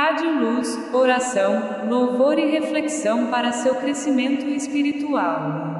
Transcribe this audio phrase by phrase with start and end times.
[0.00, 5.77] Rádio Luz, oração, louvor e reflexão para seu crescimento espiritual.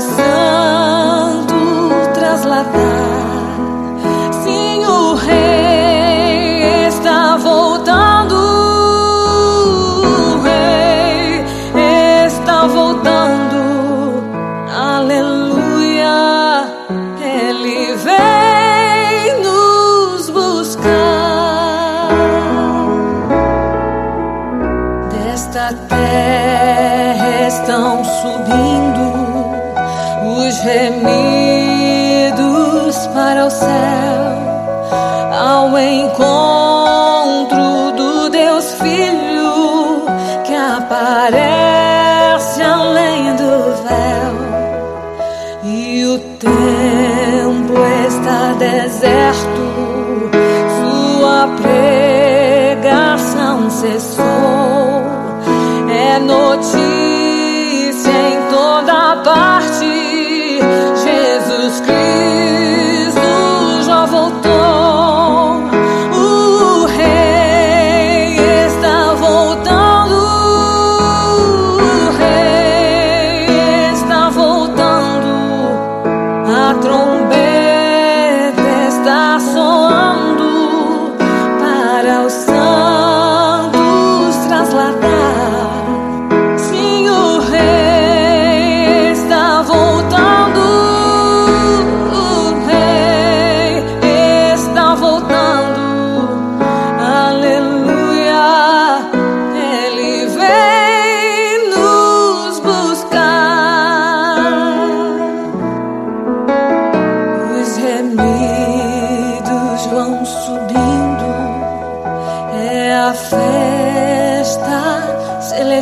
[0.00, 1.54] santo
[2.14, 3.35] trasladar.
[56.62, 57.05] 起。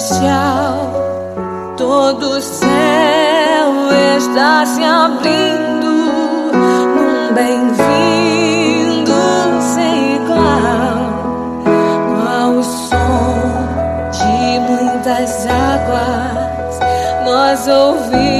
[0.04, 0.92] celestial,
[1.76, 2.68] todo o céu
[4.18, 5.86] está se abrindo
[6.52, 9.12] num bem-vindo
[9.74, 10.98] sem igual,
[12.20, 16.80] qual o som de muitas águas
[17.24, 18.33] nós ouvimos.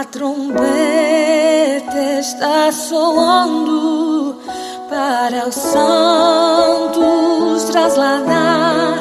[0.00, 0.60] A trombeta
[2.20, 4.34] está soando
[4.88, 8.94] para os santos trasladar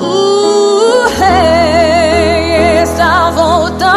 [0.00, 3.95] o rei está voltando.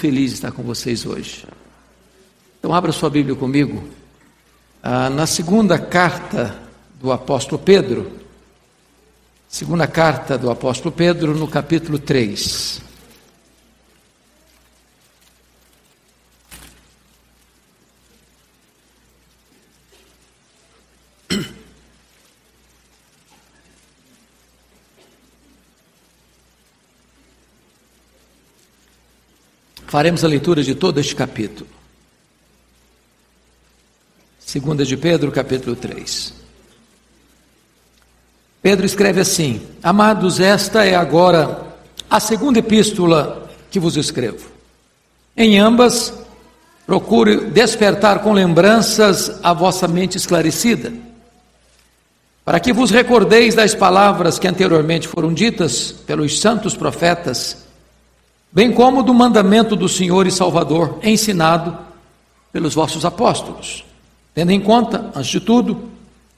[0.00, 1.44] Feliz de estar com vocês hoje.
[2.58, 3.84] Então, abra sua Bíblia comigo.
[4.82, 6.58] Ah, na segunda carta
[6.98, 8.10] do apóstolo Pedro,
[9.46, 12.80] segunda carta do apóstolo Pedro, no capítulo 3.
[29.90, 31.68] Faremos a leitura de todo este capítulo.
[34.38, 36.32] Segunda de Pedro, capítulo 3.
[38.62, 41.74] Pedro escreve assim: Amados, esta é agora
[42.08, 44.48] a segunda epístola que vos escrevo.
[45.36, 46.14] Em ambas,
[46.86, 50.92] procure despertar com lembranças a vossa mente esclarecida,
[52.44, 57.69] para que vos recordeis das palavras que anteriormente foram ditas pelos santos profetas
[58.52, 61.76] bem como do mandamento do Senhor e Salvador, ensinado
[62.52, 63.84] pelos vossos apóstolos.
[64.34, 65.88] Tendo em conta, antes de tudo,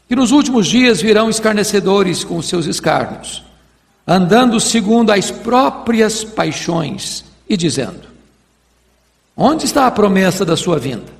[0.08, 3.42] que nos últimos dias virão escarnecedores com os seus escárnios,
[4.06, 8.02] andando segundo as próprias paixões e dizendo:
[9.36, 11.12] Onde está a promessa da sua vinda?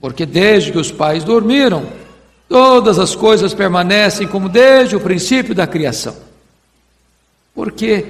[0.00, 1.86] Porque desde que os pais dormiram,
[2.48, 6.16] todas as coisas permanecem como desde o princípio da criação.
[7.54, 8.06] Porque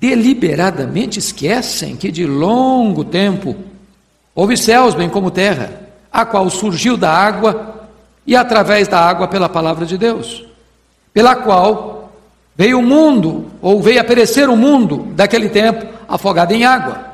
[0.00, 3.56] deliberadamente esquecem que de longo tempo
[4.34, 7.88] houve céus bem como terra, a qual surgiu da água
[8.26, 10.44] e através da água pela palavra de Deus,
[11.12, 12.12] pela qual
[12.54, 17.06] veio o mundo, ou veio a perecer o mundo daquele tempo afogado em água.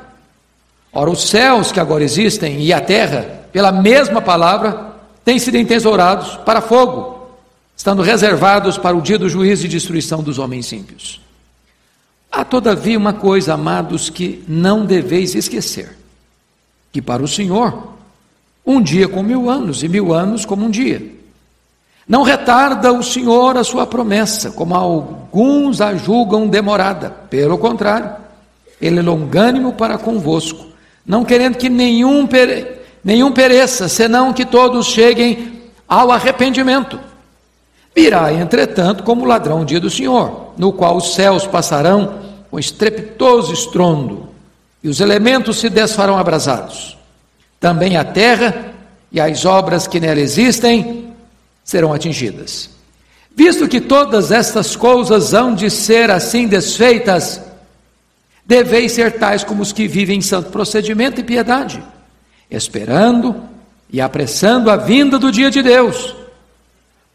[0.91, 4.93] Ora, os céus que agora existem e a terra, pela mesma palavra,
[5.23, 7.29] têm sido entesourados para fogo,
[7.75, 11.24] estando reservados para o dia do juízo e destruição dos homens ímpios.
[12.35, 15.97] Há, todavia, uma coisa, amados, que não deveis esquecer:
[16.91, 17.93] que para o Senhor,
[18.65, 21.13] um dia como mil anos, e mil anos como um dia.
[22.05, 27.09] Não retarda o Senhor a sua promessa, como alguns a julgam demorada.
[27.09, 28.11] Pelo contrário,
[28.81, 30.65] Ele é longânimo para convosco,
[31.05, 32.67] não querendo que nenhum, pere...
[33.01, 35.53] nenhum pereça, senão que todos cheguem
[35.87, 36.99] ao arrependimento.
[37.95, 42.24] Virá, entretanto, como ladrão o dia do Senhor, no qual os céus passarão
[42.55, 44.29] com estrepitoso estrondo,
[44.81, 46.97] e os elementos se desfarão abrasados.
[47.59, 48.73] Também a terra
[49.11, 51.13] e as obras que nela existem
[51.65, 52.69] serão atingidas.
[53.35, 57.41] Visto que todas estas coisas hão de ser assim desfeitas,
[58.45, 61.83] deveis ser tais como os que vivem em santo procedimento e piedade,
[62.49, 63.35] esperando
[63.91, 66.15] e apressando a vinda do dia de Deus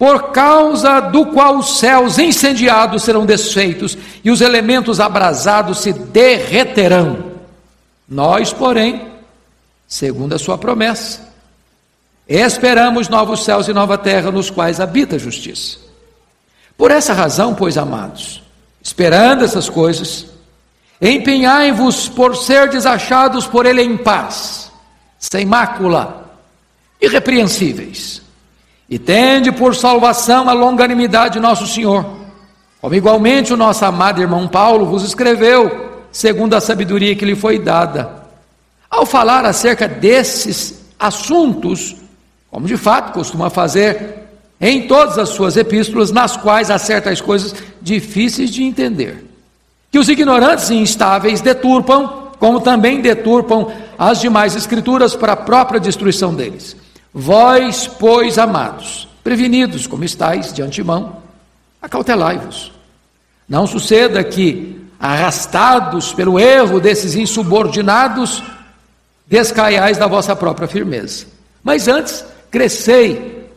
[0.00, 7.33] por causa do qual os céus incendiados serão desfeitos e os elementos abrasados se derreterão.
[8.09, 9.09] Nós, porém,
[9.87, 11.28] segundo a sua promessa,
[12.26, 15.76] esperamos novos céus e nova terra nos quais habita a justiça.
[16.78, 18.42] Por essa razão, pois, amados,
[18.83, 20.25] esperando essas coisas,
[20.99, 24.73] empenhai-vos por ser desachados por ele em paz,
[25.19, 26.38] sem mácula,
[26.99, 28.29] irrepreensíveis
[28.90, 32.04] e tende por salvação a longanimidade de nosso Senhor.
[32.80, 37.61] Como igualmente o nosso amado irmão Paulo vos escreveu, segundo a sabedoria que lhe foi
[37.61, 38.25] dada.
[38.90, 41.94] Ao falar acerca desses assuntos,
[42.50, 44.18] como de fato costuma fazer
[44.61, 49.25] em todas as suas epístolas, nas quais há certas coisas difíceis de entender,
[49.90, 55.78] que os ignorantes e instáveis deturpam, como também deturpam as demais escrituras para a própria
[55.78, 56.76] destruição deles.
[57.12, 61.17] Vós, pois, amados, prevenidos como estáis de antemão,
[61.83, 62.73] acautelai-vos.
[63.49, 68.43] Não suceda que, arrastados pelo erro desses insubordinados,
[69.26, 71.26] descaiais da vossa própria firmeza.
[71.62, 73.49] Mas antes, crescei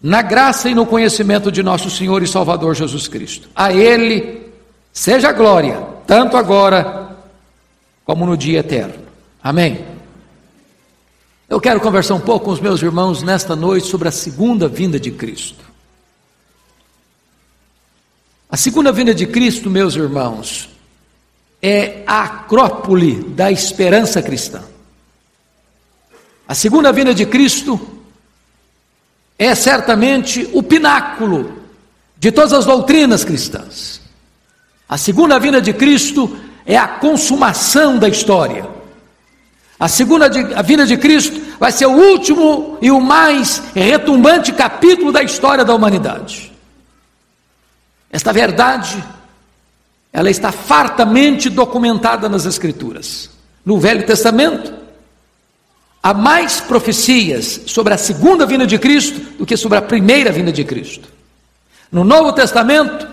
[0.00, 3.48] na graça e no conhecimento de nosso Senhor e Salvador Jesus Cristo.
[3.54, 4.52] A Ele
[4.92, 7.16] seja glória, tanto agora
[8.04, 9.02] como no dia eterno.
[9.42, 9.93] Amém.
[11.54, 14.98] Eu quero conversar um pouco com os meus irmãos nesta noite sobre a segunda vinda
[14.98, 15.64] de Cristo.
[18.50, 20.68] A segunda vinda de Cristo, meus irmãos,
[21.62, 24.64] é a acrópole da esperança cristã.
[26.48, 27.80] A segunda vinda de Cristo
[29.38, 31.62] é certamente o pináculo
[32.18, 34.00] de todas as doutrinas cristãs.
[34.88, 38.74] A segunda vinda de Cristo é a consumação da história.
[39.78, 44.52] A segunda de, a vinda de Cristo vai ser o último e o mais retumbante
[44.52, 46.52] capítulo da história da humanidade.
[48.10, 49.02] Esta verdade,
[50.12, 53.30] ela está fartamente documentada nas Escrituras.
[53.64, 54.72] No Velho Testamento,
[56.00, 60.52] há mais profecias sobre a segunda vinda de Cristo do que sobre a primeira vinda
[60.52, 61.08] de Cristo.
[61.90, 63.08] No Novo Testamento,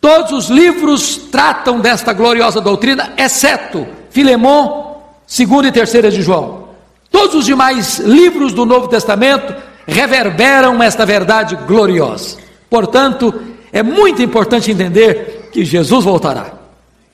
[0.00, 4.89] todos os livros tratam desta gloriosa doutrina, exceto Filemão,
[5.30, 6.70] 2 e 3 de João.
[7.10, 9.54] Todos os demais livros do Novo Testamento
[9.86, 12.38] reverberam esta verdade gloriosa.
[12.68, 13.32] Portanto,
[13.72, 16.52] é muito importante entender que Jesus voltará.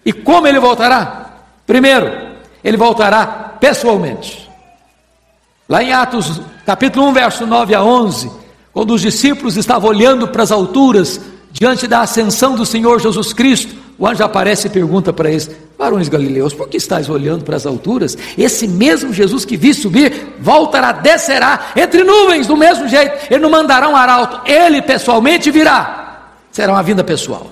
[0.04, 1.42] E como ele voltará?
[1.66, 2.10] Primeiro,
[2.64, 3.26] ele voltará
[3.60, 4.50] pessoalmente.
[5.68, 8.30] Lá em Atos, capítulo 1, verso 9 a 11,
[8.72, 11.20] quando os discípulos estavam olhando para as alturas
[11.50, 16.08] diante da ascensão do Senhor Jesus Cristo, o anjo aparece e pergunta para eles: Varões
[16.08, 18.16] galileus, por que estáis olhando para as alturas?
[18.36, 23.14] Esse mesmo Jesus que vi subir, voltará, descerá entre nuvens, do mesmo jeito.
[23.30, 26.04] Ele não mandará um arauto, ele pessoalmente virá
[26.56, 27.50] será uma vinda pessoal.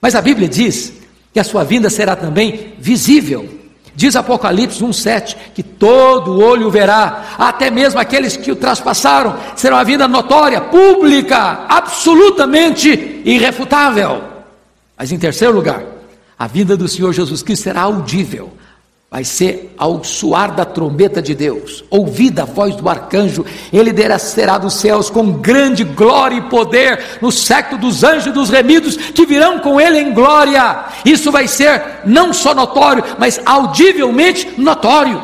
[0.00, 0.92] Mas a Bíblia diz
[1.32, 3.48] que a sua vinda será também visível.
[3.96, 9.84] Diz Apocalipse 1,7 que todo olho verá, até mesmo aqueles que o traspassaram, será uma
[9.84, 14.33] vinda notória, pública, absolutamente irrefutável.
[14.96, 15.82] Mas em terceiro lugar,
[16.38, 18.52] a vinda do Senhor Jesus Cristo será audível,
[19.10, 24.58] vai ser ao suar da trombeta de Deus, ouvida a voz do arcanjo, ele descerá
[24.58, 29.24] dos céus com grande glória e poder, no século dos anjos e dos remidos que
[29.24, 30.86] virão com ele em glória.
[31.04, 35.22] Isso vai ser não só notório, mas audivelmente notório.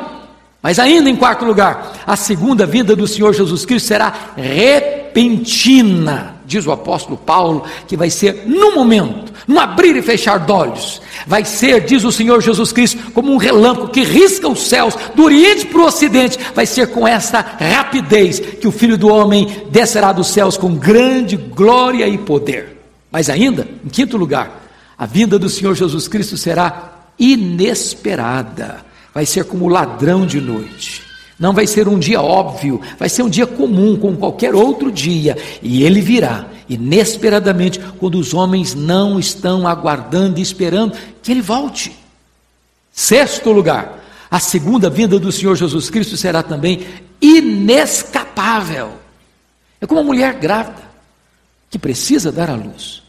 [0.63, 6.67] Mas ainda em quarto lugar, a segunda vinda do Senhor Jesus Cristo será repentina diz
[6.67, 11.45] o apóstolo Paulo, que vai ser num momento, num abrir e fechar de olhos, vai
[11.45, 15.67] ser, diz o Senhor Jesus Cristo, como um relâmpago que risca os céus, do Oriente
[15.67, 20.27] para o Ocidente, vai ser com essa rapidez que o Filho do Homem descerá dos
[20.27, 22.81] céus com grande glória e poder.
[23.13, 29.45] Mas ainda, em quinto lugar, a vinda do Senhor Jesus Cristo será inesperada, vai ser
[29.45, 31.10] como ladrão de noite.
[31.41, 35.39] Não vai ser um dia óbvio, vai ser um dia comum, como qualquer outro dia,
[35.63, 41.97] e ele virá inesperadamente quando os homens não estão aguardando e esperando que ele volte.
[42.93, 46.87] Sexto lugar, a segunda vinda do Senhor Jesus Cristo será também
[47.23, 48.93] inescapável.
[49.81, 50.83] É como uma mulher grávida
[51.71, 53.03] que precisa dar à luz.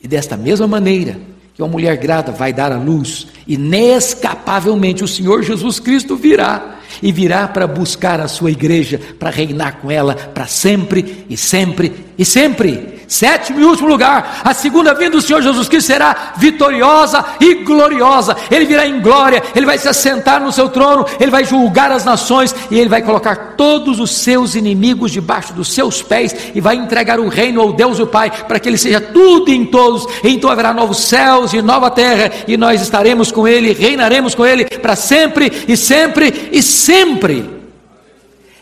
[0.00, 1.18] E desta mesma maneira
[1.54, 7.12] que uma mulher grávida vai dar à luz, inescapavelmente o Senhor Jesus Cristo virá e
[7.12, 12.24] virá para buscar a sua igreja, para reinar com ela para sempre e sempre e
[12.24, 12.93] sempre.
[13.06, 18.36] Sétimo e último lugar, a segunda vinda do Senhor Jesus Cristo será vitoriosa e gloriosa.
[18.50, 22.04] Ele virá em glória, ele vai se assentar no seu trono, ele vai julgar as
[22.04, 26.76] nações e ele vai colocar todos os seus inimigos debaixo dos seus pés e vai
[26.76, 30.06] entregar o reino ao Deus o Pai, para que ele seja tudo em todos.
[30.22, 34.44] E então haverá novos céus e nova terra, e nós estaremos com ele, reinaremos com
[34.44, 37.53] ele para sempre e sempre e sempre.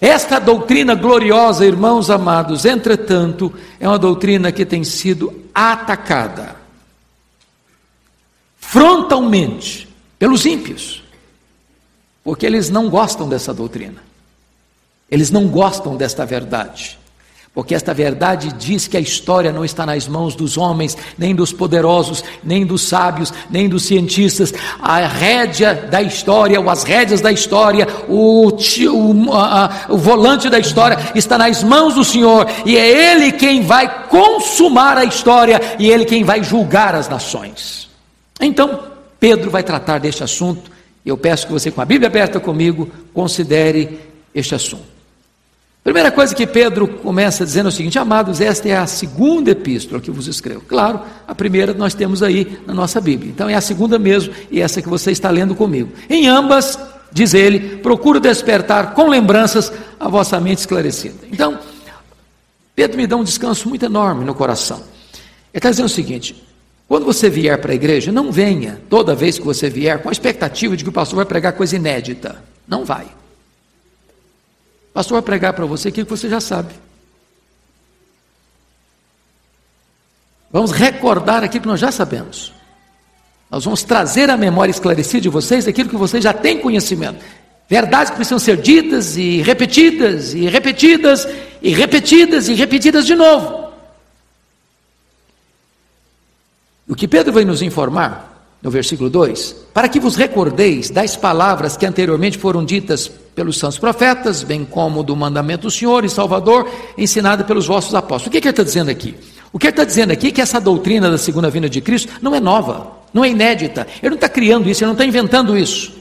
[0.03, 6.57] Esta doutrina gloriosa, irmãos amados, entretanto, é uma doutrina que tem sido atacada
[8.59, 11.05] frontalmente pelos ímpios,
[12.25, 14.03] porque eles não gostam dessa doutrina,
[15.09, 16.99] eles não gostam desta verdade.
[17.55, 21.53] Porque esta verdade diz que a história não está nas mãos dos homens, nem dos
[21.53, 24.55] poderosos, nem dos sábios, nem dos cientistas.
[24.81, 30.59] A rédea da história, ou as rédeas da história, o, o, a, o volante da
[30.59, 35.91] história está nas mãos do Senhor, e é Ele quem vai consumar a história, e
[35.91, 37.91] Ele quem vai julgar as nações.
[38.41, 38.81] Então,
[39.21, 40.71] Pedro vai tratar deste assunto,
[41.05, 44.01] eu peço que você, com a Bíblia aberta comigo, considere
[44.35, 44.92] este assunto.
[45.85, 50.01] Primeira coisa que Pedro começa dizendo é o seguinte: Amados, esta é a segunda epístola
[50.01, 50.61] que vos escrevo.
[50.61, 53.33] Claro, a primeira nós temos aí na nossa Bíblia.
[53.33, 55.93] Então é a segunda mesmo, e essa que você está lendo comigo.
[56.09, 56.79] Em ambas,
[57.11, 61.17] diz ele, procuro despertar com lembranças a vossa mente esclarecida.
[61.33, 61.59] Então,
[62.77, 64.79] Pedro me dá um descanso muito enorme no coração.
[64.79, 66.45] Ele está dizendo o seguinte:
[66.87, 70.12] quando você vier para a igreja, não venha toda vez que você vier com a
[70.12, 72.41] expectativa de que o pastor vai pregar coisa inédita.
[72.69, 73.07] Não vai.
[74.93, 76.75] O pastor vai pregar para você aquilo que você já sabe.
[80.51, 82.53] Vamos recordar aquilo que nós já sabemos.
[83.51, 87.25] Nós vamos trazer a memória esclarecida de vocês aquilo que vocês já têm conhecimento.
[87.71, 91.27] Verdades que precisam ser ditas e repetidas, e repetidas,
[91.63, 93.73] e repetidas, e repetidas de novo.
[96.87, 101.79] O que Pedro vai nos informar no versículo 2, para que vos recordeis das palavras
[101.79, 106.71] que anteriormente foram ditas pelos santos profetas, bem como do mandamento do Senhor e Salvador,
[106.99, 108.27] ensinado pelos vossos apóstolos.
[108.27, 109.17] O que, que ele está dizendo aqui?
[109.53, 112.12] O que ele está dizendo aqui é que essa doutrina da segunda vinda de Cristo
[112.21, 113.87] não é nova, não é inédita.
[114.03, 116.01] Ele não está criando isso, ele não está inventando isso.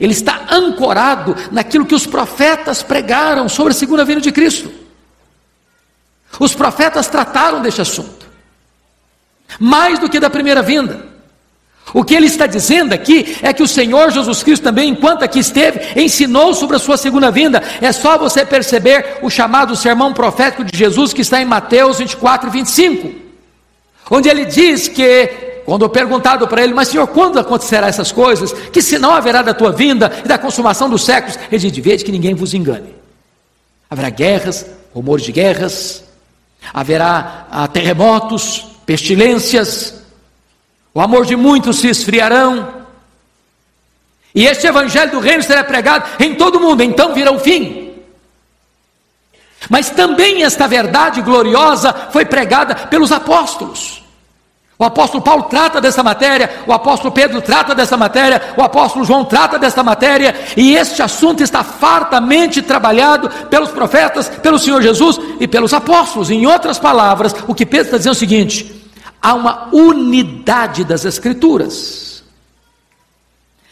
[0.00, 4.70] Ele está ancorado naquilo que os profetas pregaram sobre a segunda vinda de Cristo.
[6.38, 8.26] Os profetas trataram deste assunto,
[9.58, 11.13] mais do que da primeira vinda.
[11.92, 15.38] O que ele está dizendo aqui é que o Senhor Jesus Cristo também, enquanto aqui
[15.38, 17.62] esteve, ensinou sobre a sua segunda vinda.
[17.80, 22.48] É só você perceber o chamado sermão profético de Jesus que está em Mateus 24
[22.48, 23.12] e 25,
[24.10, 25.26] onde ele diz que,
[25.66, 28.52] quando perguntado para ele, mas Senhor, quando acontecerá essas coisas?
[28.52, 31.38] Que sinal haverá da tua vinda e da consumação dos séculos?
[31.50, 32.94] Ele diz: Vede que ninguém vos engane.
[33.88, 36.02] Haverá guerras, rumores de guerras,
[36.72, 39.93] haverá ah, terremotos, pestilências,
[40.94, 42.84] o amor de muitos se esfriarão.
[44.32, 47.92] E este evangelho do reino será pregado em todo o mundo, então virá o fim.
[49.68, 54.02] Mas também esta verdade gloriosa foi pregada pelos apóstolos.
[54.76, 59.24] O apóstolo Paulo trata dessa matéria, o apóstolo Pedro trata dessa matéria, o apóstolo João
[59.24, 65.46] trata dessa matéria, e este assunto está fartamente trabalhado pelos profetas, pelo Senhor Jesus e
[65.46, 66.28] pelos apóstolos.
[66.28, 68.83] Em outras palavras, o que Pedro está dizendo é o seguinte:
[69.24, 72.04] há uma unidade das Escrituras.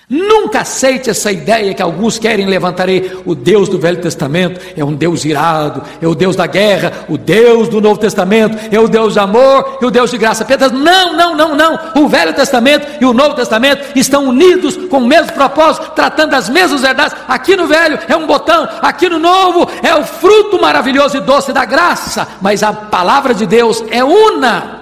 [0.09, 3.19] Nunca aceite essa ideia que alguns querem levantar aí.
[3.25, 7.07] O Deus do Velho Testamento é um Deus irado, é o Deus da guerra.
[7.09, 10.47] O Deus do Novo Testamento é o Deus de amor e o Deus de graça.
[10.71, 11.79] Não, não, não, não.
[11.97, 16.49] O Velho Testamento e o Novo Testamento estão unidos com o mesmo propósito, tratando as
[16.49, 17.17] mesmas verdades.
[17.27, 21.55] Aqui no Velho é um botão, aqui no Novo é o fruto maravilhoso e doce
[21.55, 22.29] da graça.
[22.41, 24.82] Mas a palavra de Deus é una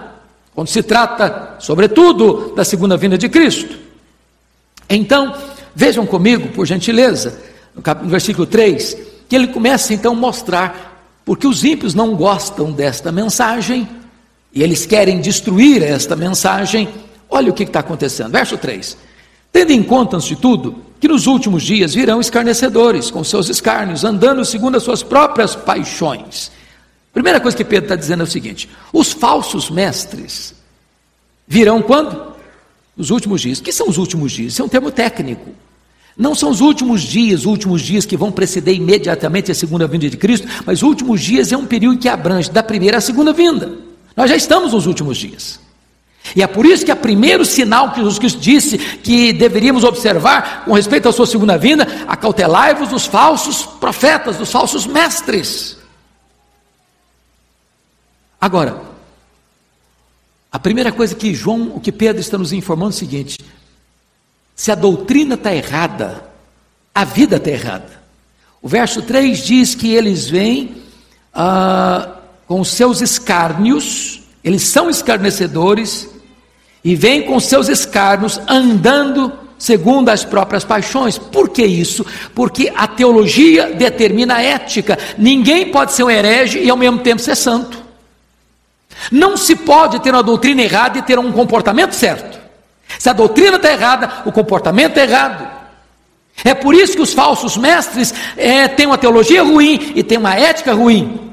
[0.61, 3.79] quando se trata, sobretudo, da segunda vinda de Cristo.
[4.91, 5.35] Então,
[5.75, 7.41] vejam comigo, por gentileza,
[7.75, 8.95] no versículo 3,
[9.27, 13.89] que ele começa então a mostrar porque os ímpios não gostam desta mensagem
[14.53, 16.91] e eles querem destruir esta mensagem.
[17.31, 18.31] Olha o que está acontecendo.
[18.31, 18.99] Verso 3:
[19.51, 24.05] Tendo em conta, antes de tudo, que nos últimos dias virão escarnecedores com seus escárnios,
[24.05, 26.53] andando segundo as suas próprias paixões
[27.13, 30.55] Primeira coisa que Pedro está dizendo é o seguinte: os falsos mestres
[31.47, 32.31] virão quando?
[32.97, 33.59] Nos últimos dias.
[33.59, 34.53] O que são os últimos dias?
[34.53, 35.51] Isso é um termo técnico.
[36.17, 40.09] Não são os últimos dias, os últimos dias que vão preceder imediatamente a segunda vinda
[40.09, 43.33] de Cristo, mas os últimos dias é um período que abrange da primeira à segunda
[43.33, 43.79] vinda.
[44.15, 45.59] Nós já estamos nos últimos dias.
[46.37, 50.65] E é por isso que o primeiro sinal que Jesus Cristo disse que deveríamos observar
[50.65, 55.80] com respeito à sua segunda vinda, acautelai-vos dos falsos profetas, dos falsos mestres.
[58.41, 58.81] Agora,
[60.51, 63.39] a primeira coisa que João, o que Pedro está nos informando é o seguinte:
[64.57, 66.25] se a doutrina está errada,
[66.95, 68.01] a vida está errada.
[68.63, 70.77] O verso 3 diz que eles vêm
[71.33, 76.09] ah, com seus escárnios, eles são escarnecedores,
[76.83, 81.19] e vêm com seus escárnios andando segundo as próprias paixões.
[81.19, 82.05] Por que isso?
[82.35, 84.99] Porque a teologia determina a ética.
[85.17, 87.80] Ninguém pode ser um herege e ao mesmo tempo ser santo.
[89.11, 92.39] Não se pode ter uma doutrina errada e ter um comportamento certo.
[92.99, 95.49] Se a doutrina está errada, o comportamento é errado.
[96.45, 100.35] É por isso que os falsos mestres é, têm uma teologia ruim e têm uma
[100.35, 101.33] ética ruim.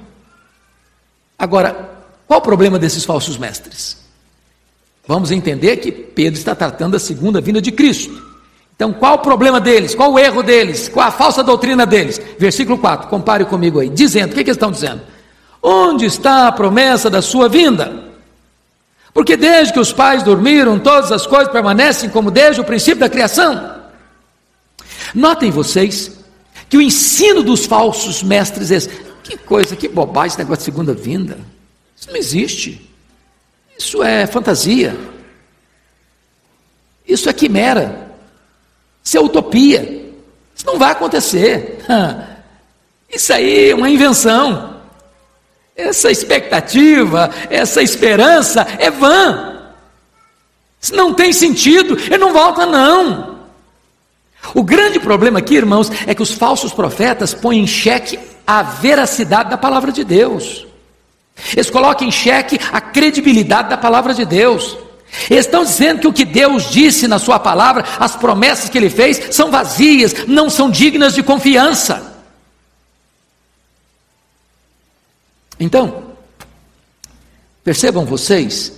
[1.37, 1.89] Agora,
[2.27, 3.97] qual o problema desses falsos mestres?
[5.07, 8.25] Vamos entender que Pedro está tratando da segunda vinda de Cristo.
[8.75, 9.95] Então, qual o problema deles?
[9.95, 10.89] Qual o erro deles?
[10.89, 12.21] Qual a falsa doutrina deles?
[12.37, 13.89] Versículo 4, compare comigo aí.
[13.89, 15.01] Dizendo, o que, que eles estão dizendo?
[15.61, 18.05] Onde está a promessa da sua vinda?
[19.13, 23.09] Porque desde que os pais dormiram, todas as coisas permanecem como desde o princípio da
[23.09, 23.81] criação.
[25.13, 26.11] Notem vocês
[26.69, 28.79] que o ensino dos falsos mestres é:
[29.23, 31.39] que coisa, que bobagem esse negócio de segunda vinda.
[31.95, 32.89] Isso não existe.
[33.77, 34.95] Isso é fantasia.
[37.07, 38.11] Isso é quimera.
[39.03, 40.13] Isso é utopia.
[40.55, 41.79] Isso não vai acontecer.
[43.09, 44.76] Isso aí é uma invenção.
[45.77, 49.57] Essa expectativa, essa esperança é vã.
[50.91, 53.37] Não tem sentido, ele não volta, não.
[54.55, 59.51] O grande problema aqui, irmãos, é que os falsos profetas põem em xeque a veracidade
[59.51, 60.65] da palavra de Deus.
[61.53, 64.75] Eles colocam em xeque a credibilidade da palavra de Deus.
[65.29, 68.89] Eles estão dizendo que o que Deus disse na Sua palavra, as promessas que Ele
[68.89, 72.06] fez, são vazias, não são dignas de confiança.
[75.59, 76.03] Então,
[77.63, 78.73] percebam vocês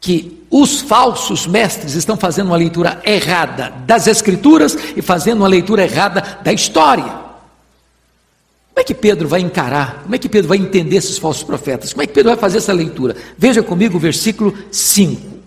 [0.00, 5.84] que os falsos mestres estão fazendo uma leitura errada das Escrituras e fazendo uma leitura
[5.84, 7.04] errada da história.
[7.04, 10.02] Como é que Pedro vai encarar?
[10.02, 11.92] Como é que Pedro vai entender esses falsos profetas?
[11.92, 13.16] Como é que Pedro vai fazer essa leitura?
[13.38, 15.40] Veja comigo o versículo 5.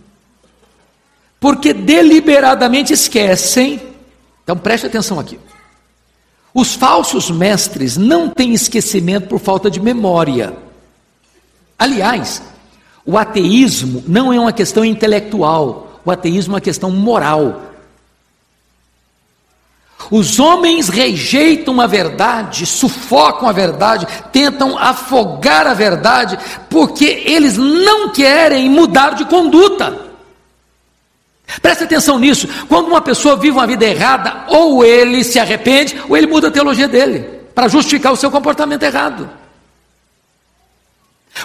[1.40, 3.82] Porque deliberadamente esquecem,
[4.44, 5.40] então preste atenção aqui.
[6.56, 10.56] Os falsos mestres não têm esquecimento por falta de memória.
[11.78, 12.42] Aliás,
[13.06, 17.62] o ateísmo não é uma questão intelectual, o ateísmo é uma questão moral.
[20.10, 26.40] Os homens rejeitam a verdade, sufocam a verdade, tentam afogar a verdade,
[26.70, 30.05] porque eles não querem mudar de conduta.
[31.62, 32.48] Preste atenção nisso.
[32.68, 36.52] Quando uma pessoa vive uma vida errada, ou ele se arrepende, ou ele muda a
[36.52, 39.30] teologia dele, para justificar o seu comportamento errado.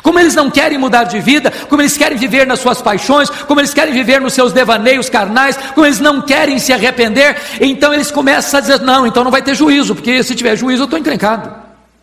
[0.02, 3.60] Como eles não querem mudar de vida, como eles querem viver nas suas paixões, como
[3.60, 8.10] eles querem viver nos seus devaneios carnais, como eles não querem se arrepender, então eles
[8.10, 10.98] começam a dizer: não, então não vai ter juízo, porque se tiver juízo eu estou
[10.98, 11.52] encrencado.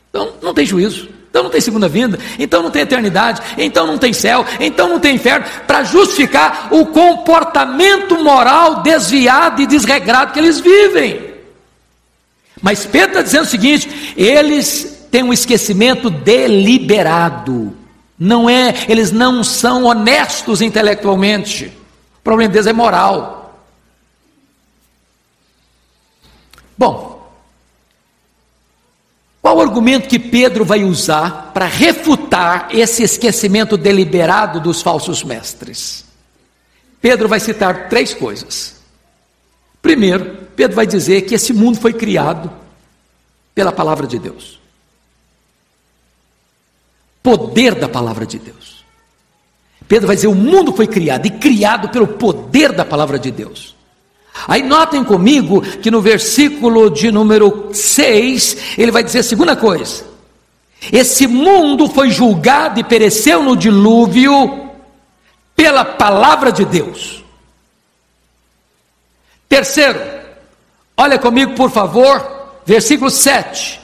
[0.09, 3.97] Então não tem juízo, então não tem segunda vinda, então não tem eternidade, então não
[3.97, 10.39] tem céu, então não tem inferno, para justificar o comportamento moral desviado e desregrado que
[10.39, 11.33] eles vivem.
[12.61, 17.75] Mas Pedro está dizendo o seguinte: eles tem um esquecimento deliberado.
[18.17, 21.71] Não é, eles não são honestos intelectualmente.
[22.19, 23.61] O problema deles é moral.
[26.75, 27.16] Bom,
[29.47, 36.03] qual o argumento que Pedro vai usar para refutar esse esquecimento deliberado dos falsos mestres?
[36.99, 38.75] Pedro vai citar três coisas.
[39.81, 42.51] Primeiro, Pedro vai dizer que esse mundo foi criado
[43.55, 44.59] pela palavra de Deus
[47.23, 48.83] poder da palavra de Deus.
[49.87, 53.76] Pedro vai dizer: o mundo foi criado e criado pelo poder da palavra de Deus.
[54.47, 60.05] Aí notem comigo que no versículo de número 6, ele vai dizer a segunda coisa:
[60.91, 64.69] esse mundo foi julgado e pereceu no dilúvio
[65.55, 67.23] pela palavra de Deus.
[69.49, 69.99] Terceiro,
[70.95, 73.79] olha comigo por favor, versículo 7.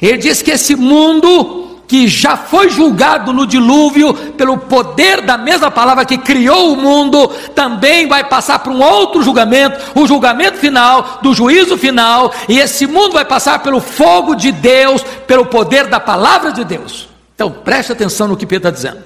[0.00, 5.72] Ele diz que esse mundo que já foi julgado no dilúvio pelo poder da mesma
[5.72, 11.18] palavra que criou o mundo, também vai passar por um outro julgamento, o julgamento final,
[11.20, 15.98] do juízo final, e esse mundo vai passar pelo fogo de Deus, pelo poder da
[15.98, 17.08] palavra de Deus.
[17.34, 19.04] Então preste atenção no que Pedro está dizendo.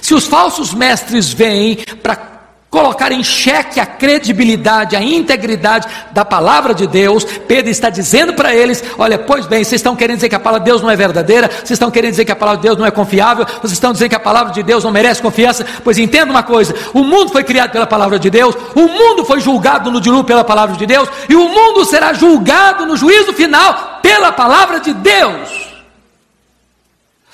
[0.00, 2.35] Se os falsos mestres vêm para
[2.70, 8.54] colocar em xeque a credibilidade, a integridade da palavra de Deus, Pedro está dizendo para
[8.54, 10.96] eles: olha, pois bem, vocês estão querendo dizer que a palavra de Deus não é
[10.96, 13.92] verdadeira, vocês estão querendo dizer que a palavra de Deus não é confiável, vocês estão
[13.92, 17.30] dizendo que a palavra de Deus não merece confiança, pois entenda uma coisa: o mundo
[17.30, 20.86] foi criado pela palavra de Deus, o mundo foi julgado no dilúvio pela palavra de
[20.86, 25.75] Deus, e o mundo será julgado no juízo final pela palavra de Deus.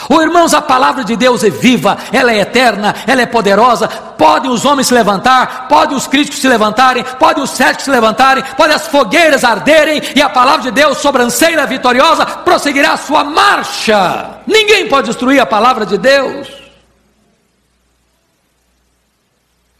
[0.08, 3.88] Oh, irmãos, a palavra de Deus é viva, ela é eterna, ela é poderosa.
[3.88, 8.44] Podem os homens se levantar, podem os críticos se levantarem, podem os céticos se levantarem,
[8.56, 14.40] podem as fogueiras arderem, e a palavra de Deus, sobranceira vitoriosa, prosseguirá a sua marcha.
[14.46, 16.48] Ninguém pode destruir a palavra de Deus.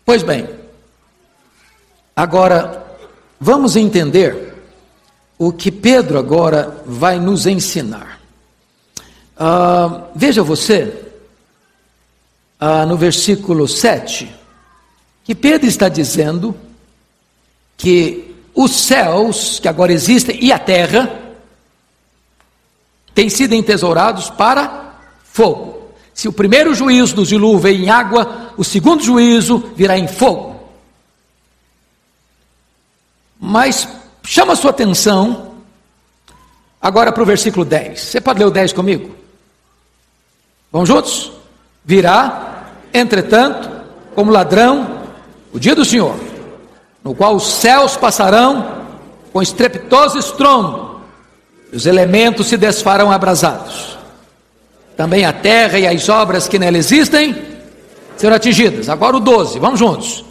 [0.04, 0.48] Pois bem,
[2.14, 2.85] agora
[3.40, 4.52] vamos entender
[5.38, 8.21] o que Pedro agora vai nos ensinar.
[9.44, 11.05] Ah, veja você,
[12.61, 14.33] ah, no versículo 7,
[15.24, 16.55] que Pedro está dizendo
[17.76, 21.35] que os céus que agora existem e a terra
[23.16, 25.90] têm sido entesourados para fogo.
[26.14, 30.70] Se o primeiro juízo do dilúvio veio em água, o segundo juízo virá em fogo.
[33.40, 33.88] Mas
[34.22, 35.57] chama sua atenção
[36.81, 38.00] agora para o versículo 10.
[38.00, 39.21] Você pode ler o 10 comigo?
[40.72, 41.30] Vamos juntos?
[41.85, 43.70] Virá, entretanto,
[44.14, 45.02] como ladrão,
[45.52, 46.16] o dia do Senhor,
[47.04, 48.80] no qual os céus passarão
[49.32, 51.02] com estrepitoso estrondo,
[51.70, 53.98] e os elementos se desfarão abrasados.
[54.96, 57.35] Também a terra e as obras que nela existem
[58.16, 58.88] serão atingidas.
[58.88, 60.24] Agora o 12, vamos juntos.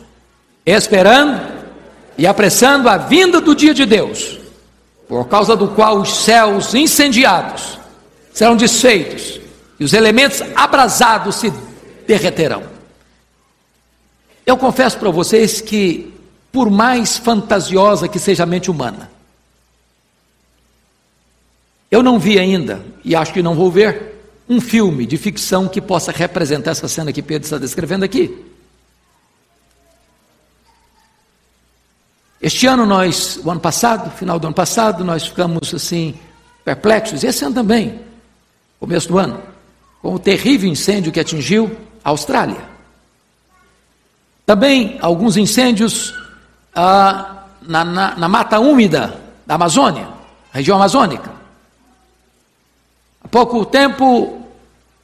[0.65, 1.41] Esperando
[2.17, 4.39] e apressando a vinda do dia de Deus,
[5.07, 7.79] por causa do qual os céus incendiados
[8.31, 9.40] serão desfeitos
[9.81, 11.51] e os elementos abrasados se
[12.05, 12.61] derreterão.
[14.45, 16.13] Eu confesso para vocês que,
[16.51, 19.09] por mais fantasiosa que seja a mente humana,
[21.89, 25.81] eu não vi ainda, e acho que não vou ver, um filme de ficção que
[25.81, 28.39] possa representar essa cena que Pedro está descrevendo aqui.
[32.39, 36.13] Este ano nós, o ano passado, final do ano passado, nós ficamos assim
[36.63, 37.99] perplexos, e esse ano também,
[38.79, 39.49] começo do ano,
[40.01, 42.69] com o terrível incêndio que atingiu a Austrália.
[44.45, 46.13] Também alguns incêndios
[46.73, 50.07] ah, na, na, na mata úmida da Amazônia,
[50.51, 51.31] região amazônica.
[53.23, 54.41] Há pouco tempo,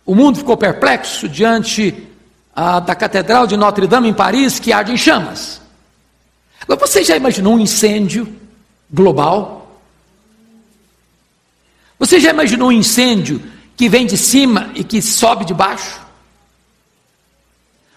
[0.06, 2.08] o mundo ficou perplexo diante
[2.56, 5.62] ah, da Catedral de Notre Dame em Paris, que arde em chamas.
[6.62, 8.28] Agora, você já imaginou um incêndio
[8.92, 9.80] global?
[12.00, 13.42] Você já imaginou um incêndio
[13.78, 16.02] que vem de cima e que sobe de baixo?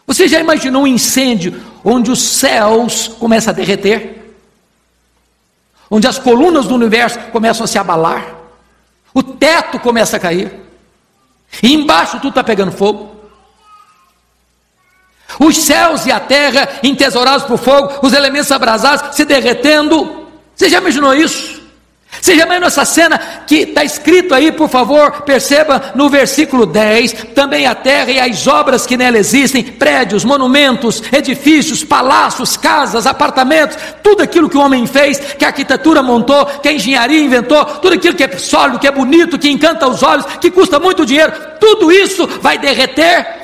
[0.07, 4.37] Você já imaginou um incêndio onde os céus começam a derreter?
[5.91, 8.37] Onde as colunas do universo começam a se abalar?
[9.15, 10.53] O teto começa a cair?
[11.63, 13.17] E embaixo tudo está pegando fogo?
[15.39, 20.27] Os céus e a terra entesourados por fogo, os elementos abrasados se derretendo.
[20.55, 21.60] Você já imaginou isso?
[22.21, 27.13] Você já imaginou essa cena que está escrito aí, por favor, perceba no versículo 10:
[27.35, 33.77] também a terra e as obras que nela existem, prédios, monumentos, edifícios, palácios, casas, apartamentos,
[34.03, 37.95] tudo aquilo que o homem fez, que a arquitetura montou, que a engenharia inventou, tudo
[37.95, 41.33] aquilo que é sólido, que é bonito, que encanta os olhos, que custa muito dinheiro,
[41.61, 43.41] tudo isso vai derreter?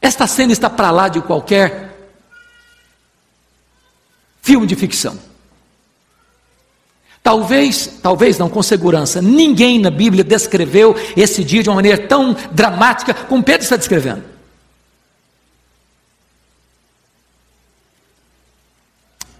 [0.00, 1.91] Esta cena está para lá de qualquer
[4.42, 5.18] filme de ficção.
[7.22, 12.34] Talvez, talvez não com segurança, ninguém na Bíblia descreveu esse dia de uma maneira tão
[12.50, 14.24] dramática como Pedro está descrevendo.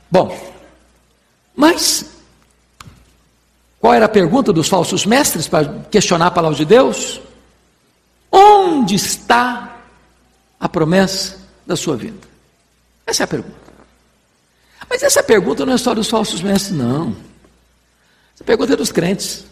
[0.08, 0.38] Bom,
[1.56, 2.04] mas
[3.80, 7.20] qual era a pergunta dos falsos mestres para questionar a palavra de Deus?
[8.30, 9.80] Onde está
[10.60, 12.28] a promessa da sua vida?
[13.04, 13.61] Essa é a pergunta.
[14.92, 17.16] Mas essa pergunta não é só dos falsos mestres, não.
[18.34, 19.46] Essa pergunta é dos crentes.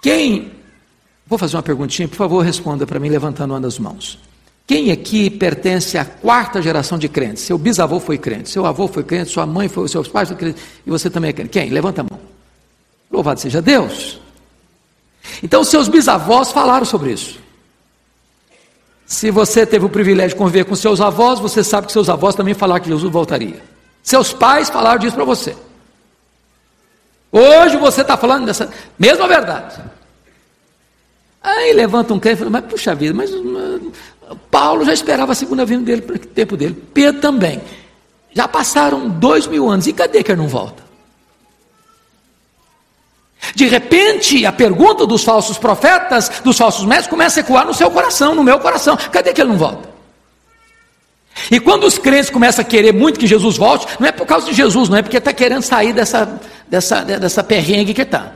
[0.00, 0.50] Quem.
[1.26, 4.18] Vou fazer uma perguntinha, por favor, responda para mim, levantando uma das mãos.
[4.66, 7.42] Quem aqui pertence à quarta geração de crentes?
[7.42, 10.62] Seu bisavô foi crente, seu avô foi crente, sua mãe foi, seus pais foram crentes,
[10.86, 11.50] e você também é crente.
[11.50, 11.68] Quem?
[11.68, 12.18] Levanta a mão.
[13.10, 14.18] Louvado seja Deus.
[15.42, 17.38] Então, seus bisavós falaram sobre isso.
[19.10, 22.32] Se você teve o privilégio de conviver com seus avós, você sabe que seus avós
[22.36, 23.60] também falaram que Jesus voltaria.
[24.04, 25.56] Seus pais falaram disso para você.
[27.32, 29.82] Hoje você está falando dessa mesma verdade.
[31.42, 33.32] Aí levanta um crente e fala, mas puxa vida, mas
[34.48, 36.80] Paulo já esperava a segunda vinda dele para o tempo dele.
[36.94, 37.60] Pedro também.
[38.32, 40.84] Já passaram dois mil anos, e cadê que ele não volta?
[43.54, 47.90] De repente, a pergunta dos falsos profetas, dos falsos mestres, começa a ecoar no seu
[47.90, 49.90] coração, no meu coração: cadê que ele não volta?
[51.50, 54.46] E quando os crentes começam a querer muito que Jesus volte, não é por causa
[54.46, 58.32] de Jesus, não é porque está querendo sair dessa, dessa, dessa perrengue que está.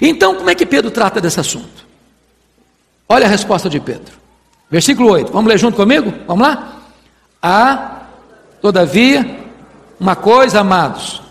[0.00, 1.86] Então, como é que Pedro trata desse assunto?
[3.08, 4.12] Olha a resposta de Pedro.
[4.70, 5.32] Versículo 8.
[5.32, 6.12] Vamos ler junto comigo?
[6.26, 6.76] Vamos lá?
[7.42, 8.02] A
[8.60, 9.38] Todavia,
[9.98, 11.22] uma coisa, amados,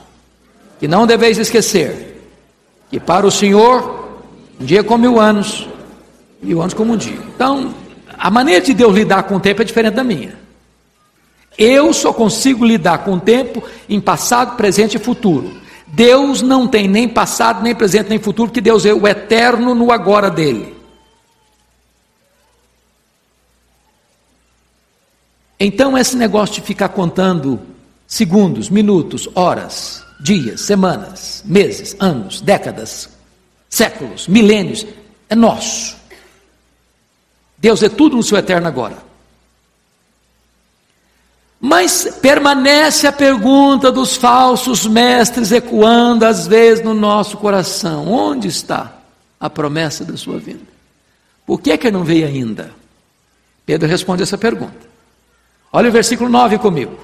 [0.80, 2.30] que não deveis esquecer:
[2.90, 4.20] que para o Senhor,
[4.60, 5.68] um dia como mil anos,
[6.42, 7.20] mil anos como um dia.
[7.36, 7.74] Então,
[8.18, 10.36] a maneira de Deus lidar com o tempo é diferente da minha.
[11.58, 15.52] Eu só consigo lidar com o tempo em passado, presente e futuro.
[15.88, 19.92] Deus não tem nem passado, nem presente, nem futuro, porque Deus é o eterno no
[19.92, 20.77] agora dele.
[25.60, 27.60] Então, esse negócio de ficar contando
[28.08, 33.10] segundos, minutos, horas, dias, semanas, meses, anos, décadas,
[33.70, 34.86] séculos, milênios,
[35.30, 35.98] é nosso.
[37.58, 39.08] Deus é tudo no seu eterno agora.
[41.60, 48.96] Mas permanece a pergunta dos falsos mestres ecoando às vezes no nosso coração: onde está
[49.40, 50.78] a promessa da sua vinda?
[51.46, 52.72] Por que é que não veio ainda?
[53.66, 54.88] Pedro responde essa pergunta.
[55.72, 56.98] Olha o versículo 9 comigo.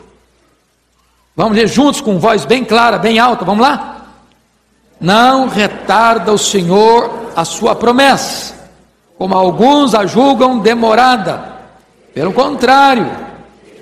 [1.35, 4.05] Vamos ler juntos com voz bem clara, bem alta, vamos lá?
[5.01, 8.69] Não retarda o Senhor a sua promessa,
[9.17, 11.53] como alguns a julgam demorada.
[12.13, 13.09] Pelo contrário,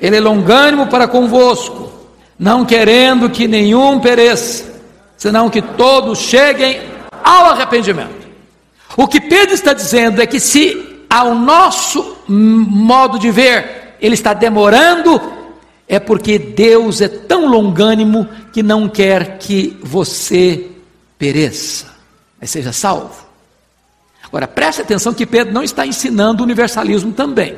[0.01, 1.91] Ele é longânimo para convosco,
[2.39, 4.81] não querendo que nenhum pereça,
[5.17, 6.81] senão que todos cheguem
[7.23, 8.27] ao arrependimento.
[8.95, 14.33] O que Pedro está dizendo é que se ao nosso modo de ver ele está
[14.33, 15.21] demorando,
[15.87, 20.69] é porque Deus é tão longânimo que não quer que você
[21.17, 21.85] pereça,
[22.39, 23.25] mas seja salvo.
[24.23, 27.57] Agora, preste atenção que Pedro não está ensinando universalismo também.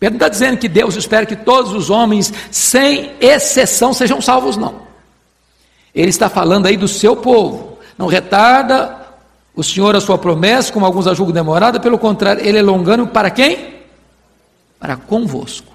[0.00, 4.56] Pedro não está dizendo que Deus espera que todos os homens, sem exceção, sejam salvos,
[4.56, 4.82] não.
[5.94, 7.78] Ele está falando aí do seu povo.
[7.96, 9.04] Não retarda
[9.54, 13.08] o Senhor a sua promessa, como alguns a julgam demorada, pelo contrário, ele é longânimo
[13.08, 13.73] para quem?
[14.78, 15.72] Para convosco.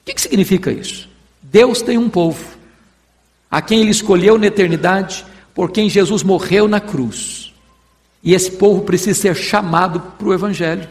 [0.00, 1.08] O que, significa isso?
[1.42, 2.56] Deus tem um povo,
[3.50, 7.52] a quem ele escolheu na eternidade, por quem Jesus morreu na cruz.
[8.22, 10.88] E esse povo precisa ser chamado para o Evangelho.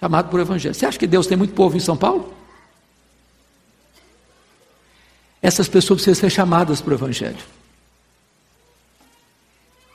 [0.00, 0.74] Chamado para o Evangelho.
[0.74, 2.34] Você acha que Deus tem muito povo em São Paulo?
[5.40, 7.38] Essas pessoas precisam ser chamadas para o Evangelho.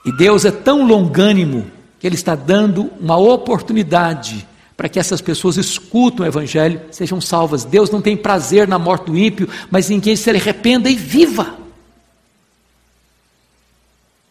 [0.04, 1.70] E Deus é tão longânimo
[2.02, 4.44] que Ele está dando uma oportunidade
[4.76, 7.64] para que essas pessoas escutam o Evangelho, sejam salvas.
[7.64, 11.54] Deus não tem prazer na morte do ímpio, mas em quem se arrependa e viva.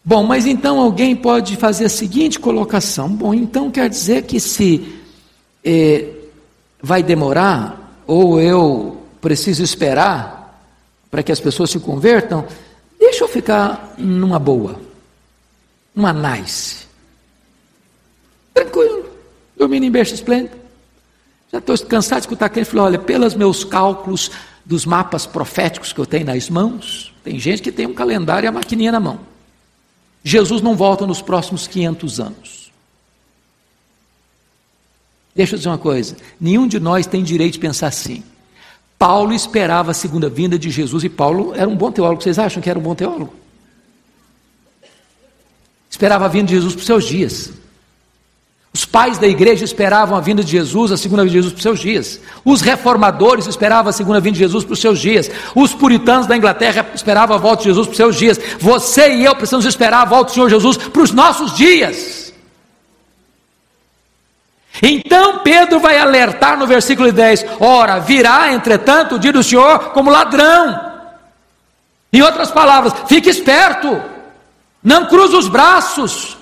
[0.04, 5.00] Bom, mas então alguém pode fazer a seguinte colocação: bom, então quer dizer que se
[5.64, 6.10] eh,
[6.82, 10.62] vai demorar, ou eu preciso esperar
[11.10, 12.46] para que as pessoas se convertam,
[13.00, 14.78] deixa eu ficar numa boa
[15.96, 16.81] uma nice.
[18.54, 19.08] Tranquilo,
[19.56, 20.56] dormindo em berço esplêndido.
[21.52, 24.30] Já estou cansado de escutar quem falou: olha, pelos meus cálculos
[24.64, 28.48] dos mapas proféticos que eu tenho nas mãos, tem gente que tem um calendário e
[28.48, 29.20] a maquininha na mão.
[30.24, 32.72] Jesus não volta nos próximos 500 anos.
[35.34, 38.22] Deixa eu dizer uma coisa: nenhum de nós tem direito de pensar assim.
[38.98, 42.22] Paulo esperava a segunda vinda de Jesus e Paulo era um bom teólogo.
[42.22, 43.42] Vocês acham que era um bom teólogo?
[45.90, 47.52] esperava a vinda de Jesus para os seus dias.
[48.74, 51.58] Os pais da igreja esperavam a vinda de Jesus, a segunda vinda de Jesus para
[51.58, 52.20] os seus dias.
[52.42, 55.30] Os reformadores esperavam a segunda vinda de Jesus para os seus dias.
[55.54, 58.40] Os puritanos da Inglaterra esperavam a volta de Jesus para os seus dias.
[58.58, 62.32] Você e eu precisamos esperar a volta do Senhor Jesus para os nossos dias.
[64.80, 70.10] Então Pedro vai alertar no versículo 10: Ora, virá, entretanto, o dia do Senhor como
[70.10, 70.92] ladrão.
[72.10, 74.00] Em outras palavras, fique esperto.
[74.82, 76.38] Não cruza os braços.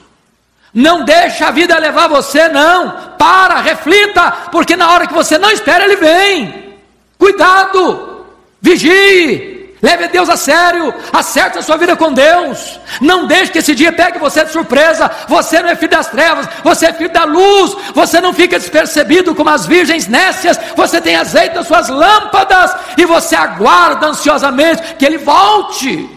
[0.72, 3.14] Não deixa a vida levar você, não.
[3.18, 6.78] Para, reflita, porque na hora que você não espera, ele vem.
[7.18, 8.24] Cuidado,
[8.62, 12.80] vigie, leve Deus a sério, acerte a sua vida com Deus.
[13.00, 15.10] Não deixe que esse dia pegue você de surpresa.
[15.28, 17.76] Você não é filho das trevas, você é filho da luz.
[17.94, 20.58] Você não fica despercebido como as virgens nécias.
[20.76, 26.08] Você tem azeite nas suas lâmpadas e você aguarda ansiosamente que ele volte.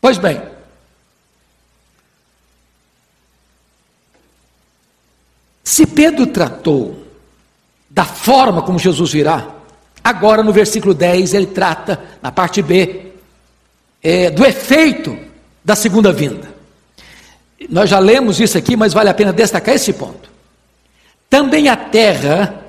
[0.00, 0.40] Pois bem,
[5.68, 6.96] se Pedro tratou
[7.90, 9.48] da forma como Jesus virá,
[10.02, 13.12] agora no versículo 10 ele trata, na parte B,
[14.02, 15.14] é, do efeito
[15.62, 16.48] da segunda vinda.
[17.68, 20.30] Nós já lemos isso aqui, mas vale a pena destacar esse ponto.
[21.28, 22.64] Também a terra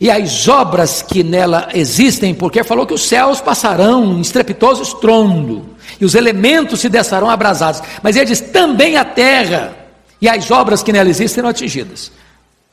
[0.00, 5.76] e as obras que nela existem, porque falou que os céus passarão em estrepitoso estrondo,
[6.00, 7.82] e os elementos se desçarão abrasados.
[8.02, 9.76] Mas ele diz: também a terra
[10.22, 12.10] e as obras que nela existem serão atingidas.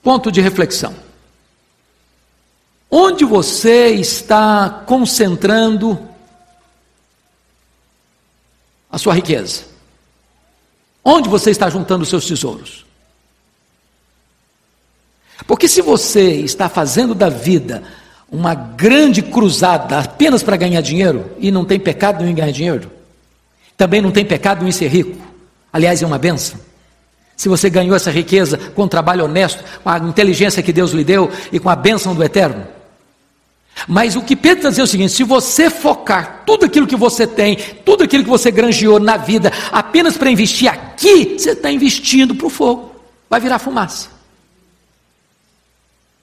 [0.08, 0.95] Ponto de reflexão.
[2.89, 5.99] Onde você está concentrando
[8.89, 9.66] a sua riqueza?
[11.03, 12.86] Onde você está juntando os seus tesouros?
[15.45, 17.84] Porque se você está fazendo da vida
[18.32, 22.89] uma grande cruzada apenas para ganhar dinheiro, e não tem pecado em ganhar dinheiro,
[23.76, 25.22] também não tem pecado em ser rico.
[25.74, 26.66] Aliás, é uma benção.
[27.38, 31.03] Se você ganhou essa riqueza com um trabalho honesto, com a inteligência que Deus lhe
[31.03, 32.67] deu e com a bênção do eterno.
[33.88, 36.95] Mas o que Pedro está dizendo é o seguinte: se você focar tudo aquilo que
[36.95, 41.71] você tem, tudo aquilo que você granjeou na vida, apenas para investir aqui, você está
[41.71, 42.95] investindo para o fogo,
[43.29, 44.09] vai virar fumaça.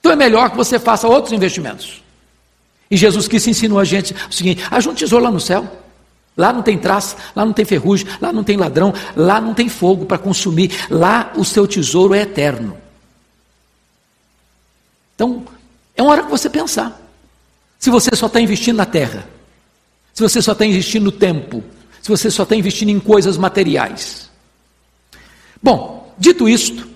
[0.01, 2.03] Então é melhor que você faça outros investimentos.
[2.91, 5.65] E Jesus Cristo ensinou a gente o seguinte: ajude um tesouro lá no céu.
[6.37, 9.69] Lá não tem traça, lá não tem ferrugem, lá não tem ladrão, lá não tem
[9.69, 12.77] fogo para consumir, lá o seu tesouro é eterno.
[15.15, 15.45] Então,
[15.95, 17.01] é uma hora que você pensar.
[17.79, 19.27] Se você só está investindo na terra,
[20.13, 21.63] se você só está investindo no tempo,
[22.01, 24.29] se você só está investindo em coisas materiais.
[25.63, 26.87] Bom, dito isto,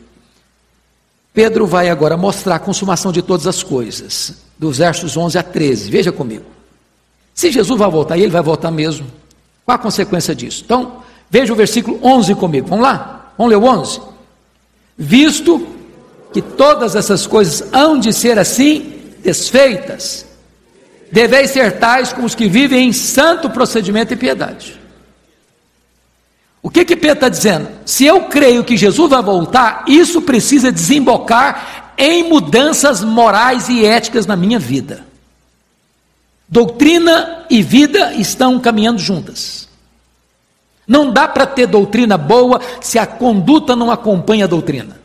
[1.34, 5.90] Pedro vai agora mostrar a consumação de todas as coisas, dos versos 11 a 13.
[5.90, 6.46] Veja comigo.
[7.34, 9.19] Se Jesus vai voltar, e ele vai voltar mesmo.
[9.70, 10.64] Qual a consequência disso?
[10.66, 12.68] Então, veja o versículo 11 comigo.
[12.68, 13.34] Vamos lá?
[13.38, 14.02] Vamos ler o 11.
[14.98, 15.68] Visto
[16.34, 20.26] que todas essas coisas hão de ser assim desfeitas,
[21.12, 24.80] deveis ser tais como os que vivem em santo procedimento e piedade.
[26.64, 27.68] O que que Pedro está dizendo?
[27.86, 34.26] Se eu creio que Jesus vai voltar, isso precisa desembocar em mudanças morais e éticas
[34.26, 35.09] na minha vida.
[36.50, 39.70] Doutrina e vida estão caminhando juntas.
[40.88, 45.00] Não dá para ter doutrina boa se a conduta não acompanha a doutrina.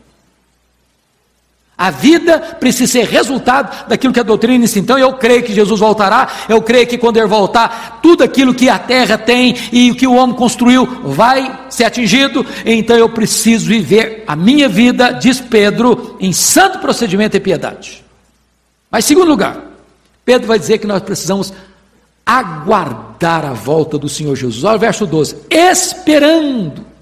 [1.77, 4.83] A vida precisa ser resultado daquilo que a doutrina ensina.
[4.83, 8.69] Então eu creio que Jesus voltará, eu creio que quando ele voltar, tudo aquilo que
[8.69, 12.45] a terra tem e o que o homem construiu vai ser atingido.
[12.65, 18.03] Então eu preciso viver a minha vida, diz Pedro, em santo procedimento e piedade.
[18.89, 19.64] Mas, segundo lugar,
[20.25, 21.53] Pedro vai dizer que nós precisamos
[22.25, 24.63] aguardar a volta do Senhor Jesus.
[24.63, 26.95] Olha o verso 12: esperando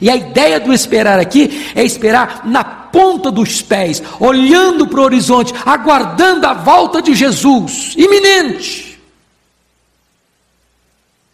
[0.00, 5.04] e a ideia do esperar aqui é esperar na ponta dos pés, olhando para o
[5.04, 9.00] horizonte, aguardando a volta de Jesus, iminente.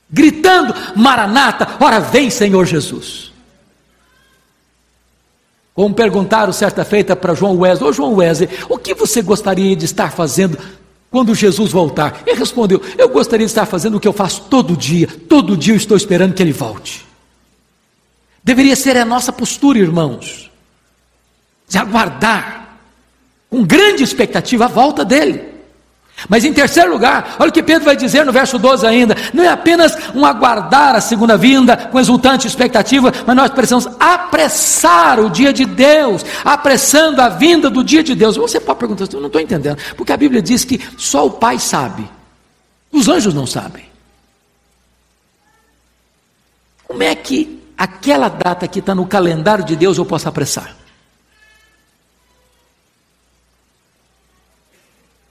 [0.09, 3.33] Gritando: Maranata, ora vem, Senhor Jesus.
[5.75, 9.85] Como perguntaram certa feita para João Wesley: Ô João Wesley, o que você gostaria de
[9.85, 10.57] estar fazendo
[11.15, 12.25] quando Jesus voltar?
[12.27, 15.73] Ele respondeu: Eu gostaria de estar fazendo o que eu faço todo dia, todo dia
[15.73, 17.07] eu estou esperando que ele volte.
[18.43, 20.51] Deveria ser a nossa postura, irmãos,
[21.69, 22.81] de aguardar
[23.49, 25.54] com grande expectativa a volta dele.
[26.29, 29.45] Mas em terceiro lugar, olha o que Pedro vai dizer no verso 12 ainda: não
[29.45, 35.31] é apenas um aguardar a segunda vinda com exultante expectativa, mas nós precisamos apressar o
[35.31, 38.37] dia de Deus, apressando a vinda do dia de Deus.
[38.37, 41.59] Você pode perguntar, eu não estou entendendo, porque a Bíblia diz que só o Pai
[41.59, 42.09] sabe,
[42.93, 43.85] os anjos não sabem.
[46.87, 50.84] Como é que aquela data que está no calendário de Deus eu posso apressar.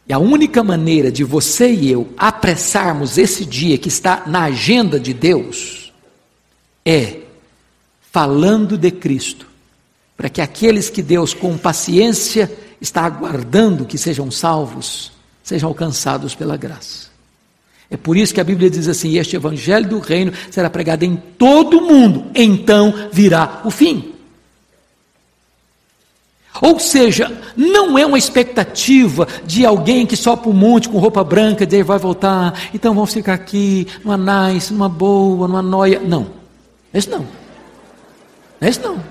[0.07, 4.99] E a única maneira de você e eu apressarmos esse dia que está na agenda
[4.99, 5.93] de Deus
[6.85, 7.19] é
[8.11, 9.47] falando de Cristo,
[10.17, 12.51] para que aqueles que Deus com paciência
[12.81, 17.07] está aguardando que sejam salvos, sejam alcançados pela graça.
[17.89, 21.15] É por isso que a Bíblia diz assim: este evangelho do reino será pregado em
[21.15, 24.12] todo o mundo, então virá o fim.
[26.61, 31.23] Ou seja, não é uma expectativa de alguém que sobe para o monte com roupa
[31.23, 35.99] branca, e vai voltar, então vamos ficar aqui, numa nice, numa boa, numa noia.
[35.99, 36.27] Não,
[36.93, 37.25] esse não.
[38.61, 39.03] Esse não.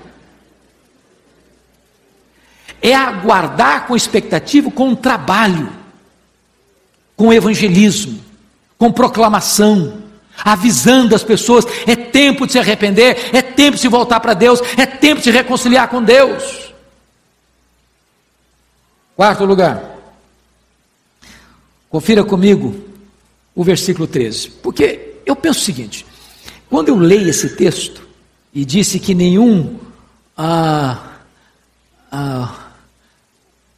[2.81, 5.69] É aguardar com expectativa, com trabalho,
[7.15, 8.23] com evangelismo
[8.83, 9.93] com proclamação,
[10.43, 14.59] avisando as pessoas: é tempo de se arrepender, é tempo de se voltar para Deus,
[14.77, 16.72] é tempo de se reconciliar com Deus.
[19.23, 19.81] Quarto lugar,
[21.89, 22.75] confira comigo
[23.55, 26.05] o versículo 13, porque eu penso o seguinte:
[26.69, 28.05] quando eu leio esse texto
[28.53, 29.79] e disse que nenhum
[30.37, 31.19] ah,
[32.11, 32.71] ah,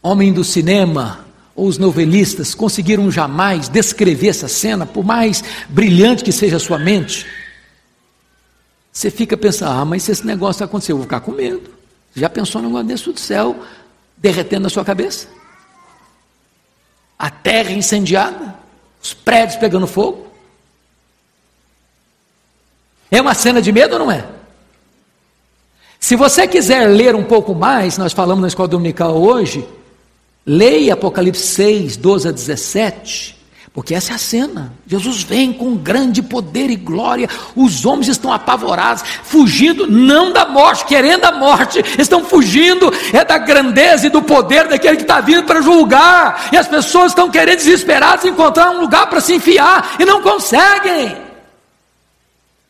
[0.02, 1.24] homem do cinema
[1.56, 6.80] ou os novelistas conseguiram jamais descrever essa cena, por mais brilhante que seja a sua
[6.80, 7.24] mente,
[8.92, 11.70] você fica pensando, ah, mas se esse negócio acontecer, eu vou ficar com medo.
[12.16, 13.64] Já pensou no negócio do céu
[14.18, 15.28] derretendo na sua cabeça?
[17.18, 18.56] A terra incendiada,
[19.02, 20.28] os prédios pegando fogo.
[23.10, 24.28] É uma cena de medo ou não é?
[26.00, 29.68] Se você quiser ler um pouco mais, nós falamos na escola dominical hoje,
[30.46, 33.35] Leia Apocalipse 6, 12 a 17,
[33.76, 34.74] porque essa é a cena.
[34.88, 40.86] Jesus vem com grande poder e glória, os homens estão apavorados, fugindo não da morte,
[40.86, 45.44] querendo a morte, estão fugindo é da grandeza e do poder daquele que está vindo
[45.44, 50.06] para julgar, e as pessoas estão querendo desesperadas encontrar um lugar para se enfiar e
[50.06, 51.18] não conseguem.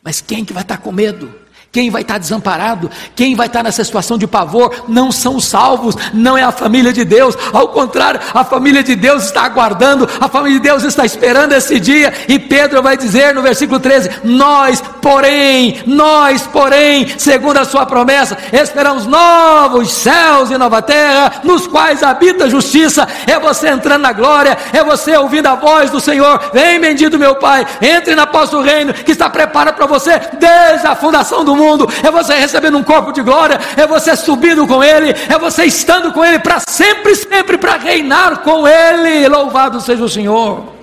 [0.02, 1.32] Mas quem que vai estar com medo?
[1.76, 5.94] Quem vai estar desamparado, quem vai estar nessa situação de pavor, não são os salvos,
[6.14, 10.26] não é a família de Deus, ao contrário, a família de Deus está aguardando, a
[10.26, 14.82] família de Deus está esperando esse dia, e Pedro vai dizer no versículo 13: Nós,
[15.02, 22.02] porém, nós, porém, segundo a Sua promessa, esperamos novos céus e nova terra, nos quais
[22.02, 26.40] habita a justiça, é você entrando na glória, é você ouvindo a voz do Senhor,
[26.54, 30.86] vem bendito meu Pai, entre na pós do reino, que está preparado para você desde
[30.86, 31.65] a fundação do mundo,
[32.02, 36.12] é você recebendo um corpo de glória, é você subindo com Ele, é você estando
[36.12, 39.28] com Ele para sempre, sempre para reinar com Ele.
[39.28, 40.74] Louvado seja o Senhor.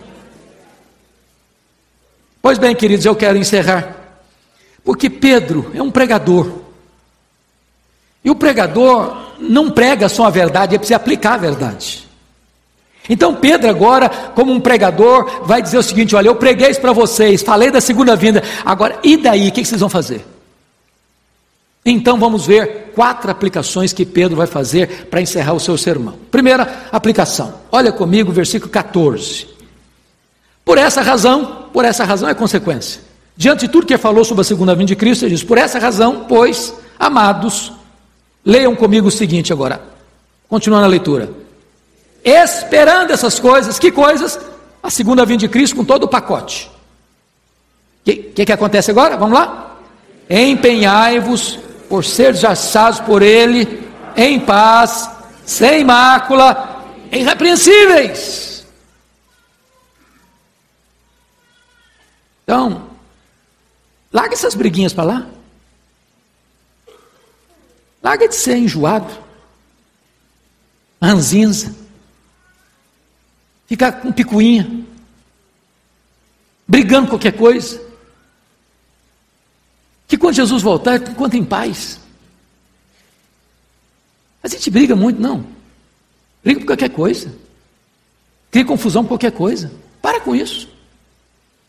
[2.42, 3.96] Pois bem, queridos, eu quero encerrar,
[4.84, 6.52] porque Pedro é um pregador,
[8.24, 12.08] e o pregador não prega só a verdade, é preciso aplicar a verdade.
[13.10, 16.94] Então Pedro agora, como um pregador, vai dizer o seguinte: olha, eu preguei isso para
[16.94, 19.50] vocês, falei da segunda vinda, agora e daí?
[19.50, 20.26] O que vocês vão fazer?
[21.86, 26.18] Então vamos ver quatro aplicações que Pedro vai fazer para encerrar o seu sermão.
[26.32, 29.48] Primeira aplicação, olha comigo o versículo 14.
[30.64, 33.02] Por essa razão, por essa razão é consequência.
[33.36, 35.80] Diante de tudo que falou sobre a segunda vinda de Cristo, ele diz: por essa
[35.80, 37.74] razão, pois, amados,
[38.46, 39.82] leiam comigo o seguinte agora,
[40.48, 41.44] continuando a leitura
[42.24, 43.78] esperando essas coisas.
[43.78, 44.40] Que coisas?
[44.82, 46.72] A segunda vinda de Cristo com todo o pacote.
[48.02, 49.18] O que, que, que acontece agora?
[49.18, 49.78] Vamos lá?
[50.30, 51.60] Empenhai-vos
[51.94, 53.88] por ser achados por Ele
[54.18, 55.08] em paz,
[55.46, 58.66] sem mácula, irrepreensíveis.
[62.44, 62.90] Então,
[64.12, 65.28] larga essas briguinhas para lá.
[68.02, 69.16] Larga de ser enjoado,
[71.00, 71.76] ranzinza
[73.68, 74.84] ficar com picuinha,
[76.68, 77.80] brigando qualquer coisa.
[80.14, 82.00] Que quando Jesus voltar, encontre em paz.
[84.44, 85.44] A gente briga muito, não.
[86.44, 87.34] Briga por qualquer coisa.
[88.52, 89.72] Cria confusão por qualquer coisa.
[90.04, 90.70] Para com isso.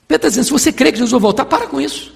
[0.07, 2.15] Pedro está dizendo: se você crê que Jesus vai voltar, para com isso.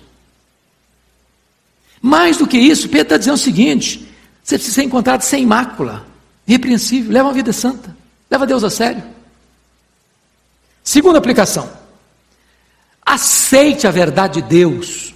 [2.03, 4.07] Mais do que isso, Pedro está dizendo o seguinte:
[4.45, 6.07] você precisa ser encontrado sem mácula,
[6.47, 7.97] irrepreensível, leva uma vida santa,
[8.31, 9.03] leva Deus a sério.
[10.85, 11.73] Segunda aplicação.
[13.01, 15.15] Aceite a verdade de Deus.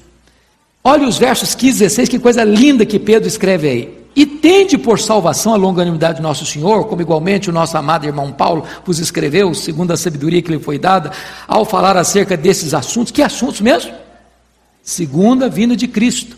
[0.84, 4.02] Olhe os versos 15 e 16, que coisa linda que Pedro escreve aí.
[4.14, 8.32] E tende por salvação a longanimidade de nosso Senhor, como igualmente o nosso amado irmão
[8.32, 11.12] Paulo vos escreveu, segundo a sabedoria que lhe foi dada,
[11.46, 13.12] ao falar acerca desses assuntos.
[13.12, 13.94] Que assuntos mesmo?
[14.82, 16.36] Segunda vinda de Cristo.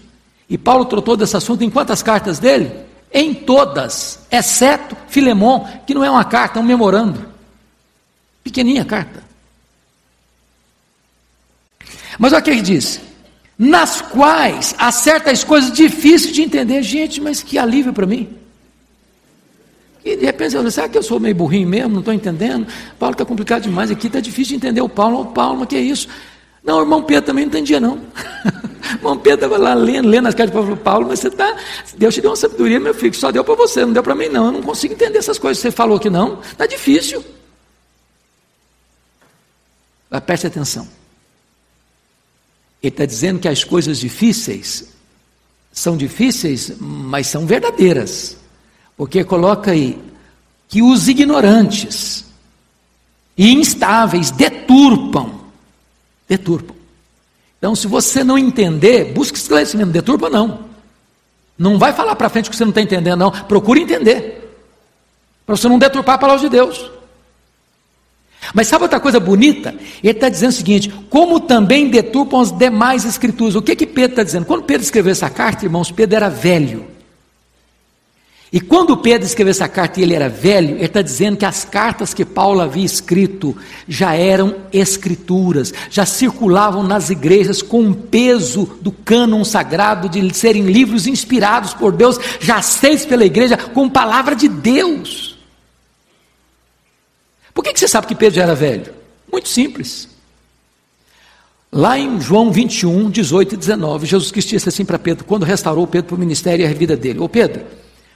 [0.49, 2.71] E Paulo tratou desse assunto em quantas cartas dele?
[3.11, 7.27] Em todas, exceto Filemão, que não é uma carta, é um memorando.
[8.43, 9.25] Pequeninha carta.
[12.19, 13.01] Mas olha o que ele diz:
[13.59, 16.83] nas quais há certas coisas difíceis de entender.
[16.83, 18.29] Gente, mas que alívio para mim.
[20.05, 21.95] E de repente, eu, será que eu sou meio burrinho mesmo?
[21.95, 22.67] Não estou entendendo.
[22.99, 25.23] Paulo está complicado demais aqui, está difícil de entender o Paulo.
[25.23, 26.09] O Paulo, que é isso?
[26.63, 27.95] Não, o irmão Pedro também não entendia, não.
[27.95, 31.57] o irmão Pedro estava lá lendo, lendo as cartas para Paulo, mas você está.
[31.97, 34.29] Deus te deu uma sabedoria, meu filho, só deu para você, não deu para mim,
[34.29, 34.47] não.
[34.47, 35.63] Eu não consigo entender essas coisas.
[35.63, 37.25] Você falou que não, está difícil.
[40.27, 40.87] Preste atenção.
[42.85, 44.91] Ele está dizendo que as coisas difíceis
[45.73, 48.37] são difíceis, mas são verdadeiras.
[48.95, 49.99] Porque coloca aí
[50.69, 52.27] que os ignorantes
[53.39, 55.41] e instáveis deturpam.
[56.29, 56.77] Deturpam.
[57.59, 59.91] Então, se você não entender, busque esclarecimento.
[59.91, 60.67] Deturpa não.
[61.59, 63.31] Não vai falar para frente que você não está entendendo, não.
[63.31, 64.55] Procure entender.
[65.47, 66.91] Para você não deturpar a palavra de Deus.
[68.53, 69.75] Mas sabe outra coisa bonita?
[70.03, 73.55] Ele está dizendo o seguinte: como também deturpam as demais escrituras.
[73.55, 74.47] O que que Pedro está dizendo?
[74.47, 76.95] Quando Pedro escreveu essa carta, irmãos, Pedro era velho.
[78.55, 81.65] E quando Pedro escreveu essa carta e ele era velho, ele está dizendo que as
[81.65, 83.57] cartas que Paulo havia escrito
[83.89, 90.63] já eram escrituras, já circulavam nas igrejas com o peso do cânon sagrado de serem
[90.63, 95.34] livros inspirados por Deus, já aceitos pela igreja com palavra de Deus.
[97.55, 98.93] Por que, que você sabe que Pedro já era velho?
[99.33, 100.09] Muito simples.
[101.71, 105.87] Lá em João 21, 18 e 19, Jesus Cristo disse assim para Pedro, quando restaurou
[105.87, 107.65] Pedro para o ministério e a vida dele: Ô Pedro,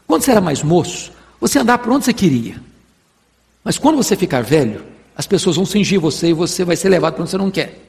[0.07, 2.57] quando você era mais moço, você andava por onde você queria.
[3.65, 4.85] Mas quando você ficar velho,
[5.17, 7.85] as pessoas vão cingir você e você vai ser levado para onde você não quer.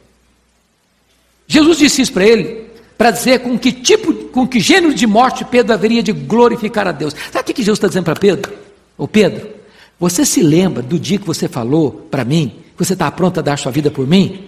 [1.47, 5.45] Jesus disse isso para ele, para dizer com que tipo, com que gênero de morte
[5.45, 7.15] Pedro haveria de glorificar a Deus.
[7.31, 8.51] Sabe o que, Jesus está dizendo para Pedro?
[8.97, 9.58] Ô Pedro,
[9.99, 13.43] você se lembra do dia que você falou para mim que você está pronto a
[13.43, 14.47] dar sua vida por mim?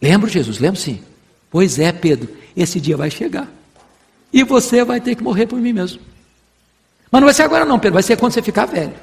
[0.00, 1.02] Lembro, Jesus, lembro sim.
[1.50, 3.48] Pois é, Pedro, esse dia vai chegar.
[4.32, 6.00] E você vai ter que morrer por mim mesmo.
[7.10, 8.92] Mas não vai ser agora, não, Pedro, vai ser quando você ficar velho.
[8.92, 9.00] Vai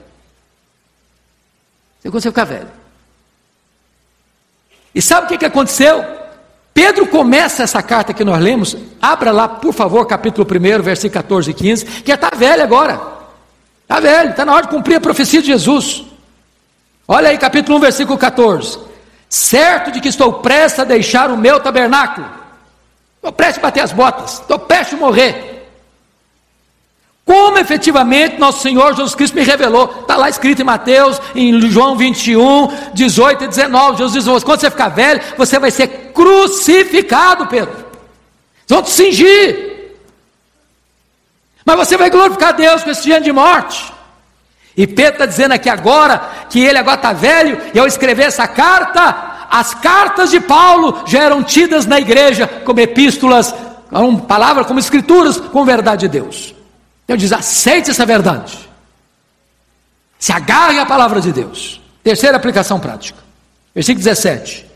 [2.01, 2.69] ser quando você ficar velho.
[4.95, 6.03] E sabe o que, que aconteceu?
[6.73, 11.51] Pedro começa essa carta que nós lemos, abra lá, por favor, capítulo 1, versículo 14
[11.51, 13.18] e 15, que está velho agora.
[13.89, 16.03] Está velho, está na hora de cumprir a profecia de Jesus.
[17.07, 18.77] Olha aí, capítulo 1, versículo 14.
[19.27, 22.29] Certo de que estou prestes a deixar o meu tabernáculo.
[23.15, 25.67] Estou prestes a bater as botas, estou prestes a morrer.
[27.25, 30.01] Como efetivamente nosso Senhor Jesus Cristo me revelou.
[30.01, 33.97] Está lá escrito em Mateus, em João 21, 18 e 19.
[33.97, 37.85] Jesus diz: quando você ficar velho, você vai ser crucificado, Pedro.
[38.67, 39.78] Vão te cingir.
[41.69, 43.93] Mas você vai glorificar Deus com esse dia de morte.
[44.75, 46.17] E Pedro está dizendo aqui agora
[46.49, 51.21] que ele agora está velho, e ao escrever essa carta, as cartas de Paulo já
[51.21, 53.53] eram tidas na igreja como epístolas,
[53.87, 56.55] como palavras, como escrituras, com verdade de Deus.
[57.05, 58.67] Então diz: aceite essa verdade.
[60.17, 61.79] Se agarre à palavra de Deus.
[62.03, 63.19] Terceira aplicação prática.
[63.75, 64.68] Versículo 17.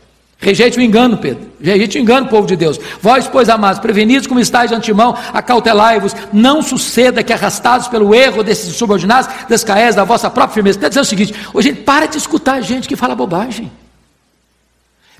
[0.44, 1.46] Rejeite o engano, Pedro.
[1.58, 2.78] Rejeite o engano, povo de Deus.
[3.00, 6.14] Vós, pois, amados, prevenidos como estáis de antemão, acautelai-vos.
[6.34, 10.76] Não suceda que, arrastados pelo erro desses subordinados, descaés da vossa própria firmeza.
[10.76, 13.72] Está dizendo o seguinte: hoje, para de escutar gente que fala bobagem.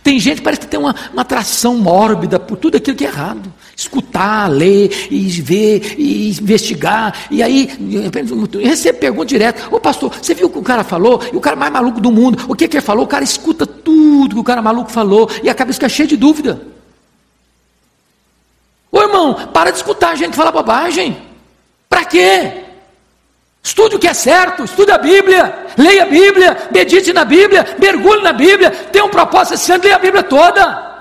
[0.05, 3.09] Tem gente que parece que tem uma, uma atração mórbida por tudo aquilo que é
[3.09, 3.51] errado.
[3.75, 7.27] Escutar, ler, e ver, e investigar.
[7.31, 7.71] E aí,
[8.63, 9.75] recebe pergunta direta.
[9.75, 11.23] Ô pastor, você viu o que o cara falou?
[11.33, 12.45] E o cara mais maluco do mundo.
[12.47, 13.07] O que, que ele falou?
[13.07, 15.29] O cara escuta tudo que o cara maluco falou.
[15.43, 16.61] E a cabeça fica cheia de dúvida.
[18.93, 21.17] Ô irmão, para de escutar a gente que fala bobagem.
[21.89, 22.64] Para quê?
[23.65, 28.23] Estude o que é certo, estude a Bíblia, leia a Bíblia, medite na Bíblia, mergulhe
[28.23, 30.93] na Bíblia, tenha um propósito esse ano, leia a Bíblia toda.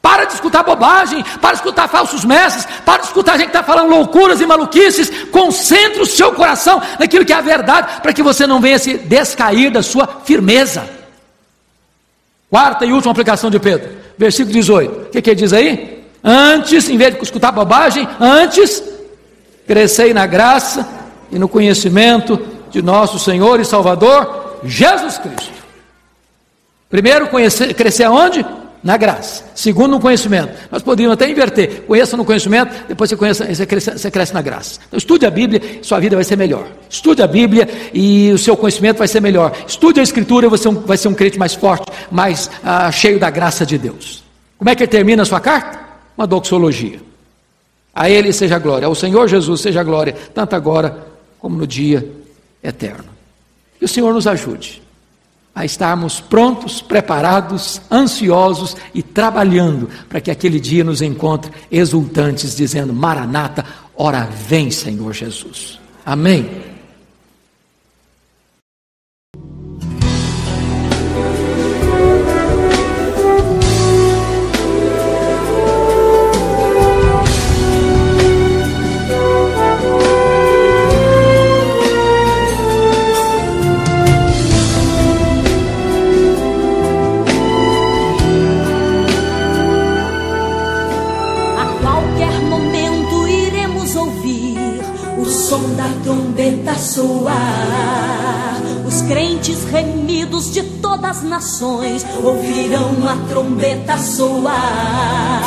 [0.00, 3.62] Para de escutar bobagem, para de escutar falsos mestres, para de escutar gente que está
[3.62, 5.10] falando loucuras e maluquices.
[5.30, 8.94] Concentre o seu coração naquilo que é a verdade, para que você não venha se
[8.96, 10.88] descair da sua firmeza.
[12.48, 14.90] Quarta e última aplicação de Pedro, versículo 18.
[14.90, 16.02] O que, que ele diz aí?
[16.24, 18.82] Antes, em vez de escutar bobagem, antes,
[19.66, 20.95] crescei na graça
[21.30, 25.52] e no conhecimento de nosso Senhor e Salvador Jesus Cristo.
[26.88, 28.44] Primeiro, conhecer, crescer aonde?
[28.82, 29.44] Na graça.
[29.54, 30.52] Segundo, no conhecimento.
[30.70, 31.82] Nós poderíamos até inverter.
[31.82, 34.78] Conheça no conhecimento, depois você, conheça, você, cresce, você cresce na graça.
[34.86, 36.68] Então, estude a Bíblia, sua vida vai ser melhor.
[36.88, 39.52] Estude a Bíblia e o seu conhecimento vai ser melhor.
[39.66, 43.66] Estude a Escritura, você vai ser um crente mais forte, mais ah, cheio da graça
[43.66, 44.22] de Deus.
[44.56, 45.80] Como é que ele termina a sua carta?
[46.16, 47.00] Uma doxologia.
[47.94, 51.05] A Ele seja a glória, ao Senhor Jesus seja a glória, tanto agora
[51.46, 52.04] como no dia
[52.60, 53.04] eterno.
[53.78, 54.82] Que o Senhor nos ajude
[55.54, 62.92] a estarmos prontos, preparados, ansiosos e trabalhando para que aquele dia nos encontre exultantes, dizendo:
[62.92, 63.64] Maranata,
[63.96, 65.78] ora vem, Senhor Jesus.
[66.04, 66.75] Amém.
[101.36, 105.42] Nações ouvirão a trombeta soar.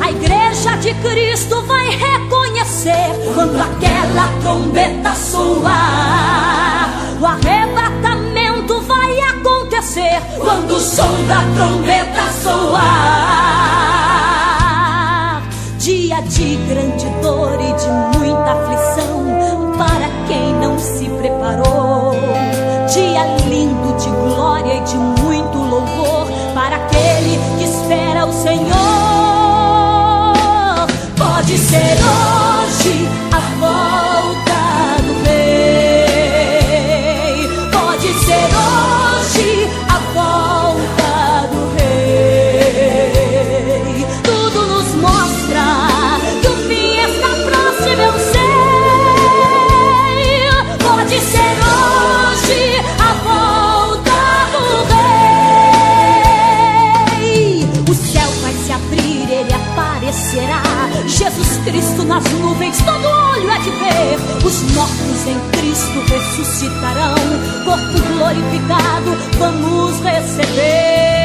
[0.00, 6.90] A igreja de Cristo vai reconhecer quando aquela trombeta soar.
[7.20, 13.42] O arrebatamento vai acontecer quando o som da trombeta soar.
[15.78, 17.88] Dia de grande dor e de
[18.18, 19.21] muita aflição
[21.42, 22.12] preparou.
[22.92, 28.72] Dia lindo de glória e de muito louvor para aquele que espera o Senhor.
[31.16, 32.51] Pode ser hoje
[63.62, 64.18] de ver.
[64.44, 67.14] Os mortos em Cristo ressuscitarão.
[67.64, 71.22] Corpo glorificado, vamos receber.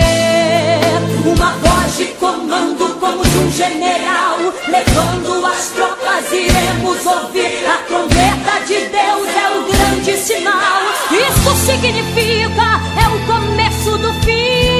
[1.25, 8.59] Uma voz de comando como de um general, levando as tropas, iremos ouvir a trombeta
[8.65, 10.81] de Deus, é o grande sinal.
[11.11, 14.77] Isso significa, é o começo do fim.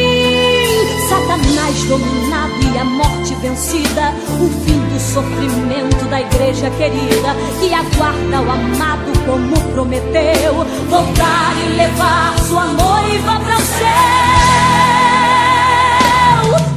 [1.09, 8.41] Satanás dominado e a morte vencida, o fim do sofrimento da igreja querida, que aguarda
[8.41, 13.87] o amado como prometeu, voltar e levar sua noiva para o céu.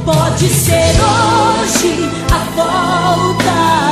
[0.05, 3.90] Pode ser hoje a volta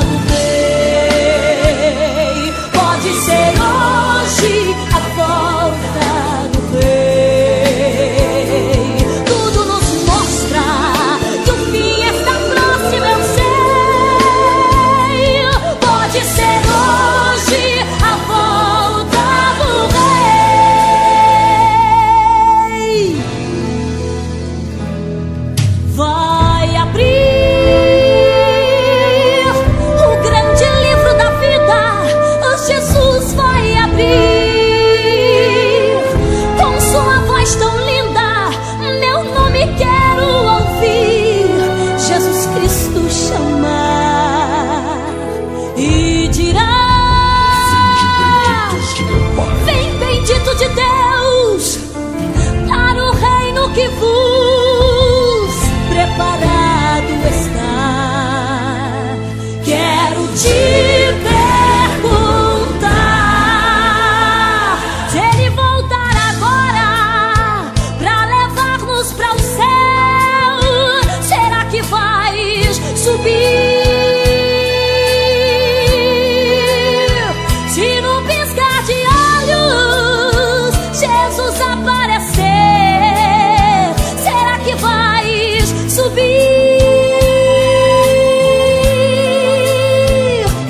[86.00, 86.30] subir?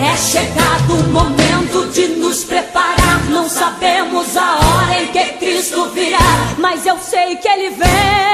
[0.01, 3.23] É chegado o momento de nos preparar.
[3.29, 6.19] Não sabemos a hora em que Cristo virá,
[6.57, 8.28] mas eu sei que Ele vem.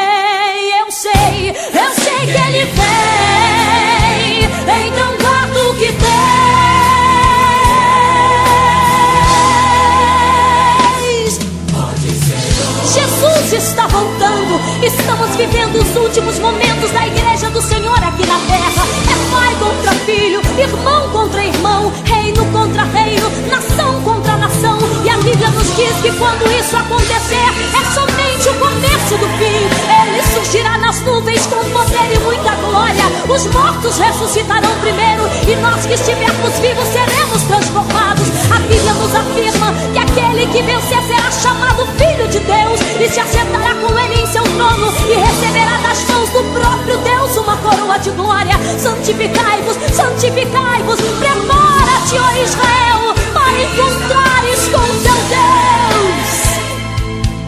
[14.86, 18.84] Estamos vivendo os últimos momentos da igreja do Senhor aqui na terra.
[19.10, 24.78] É pai contra filho, irmão contra irmão, reino contra reino, nação contra nação.
[25.04, 29.95] E a Bíblia nos diz que quando isso acontecer, é somente o começo do fim.
[30.16, 33.04] Ele surgirá nas nuvens com poder e muita glória.
[33.28, 38.30] Os mortos ressuscitarão primeiro e nós que estivermos vivos seremos transformados.
[38.50, 43.20] A Bíblia nos afirma que aquele que vencer será chamado Filho de Deus e se
[43.20, 48.00] assentará com ele em seu trono e receberá das mãos do próprio Deus uma coroa
[48.00, 48.58] de glória.
[48.80, 56.56] Santificai-vos, santificai-vos, prepara-te, ó Israel, para encontrares com teu Deus.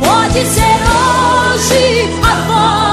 [0.01, 0.86] Pode ser
[1.57, 2.86] longe a voz.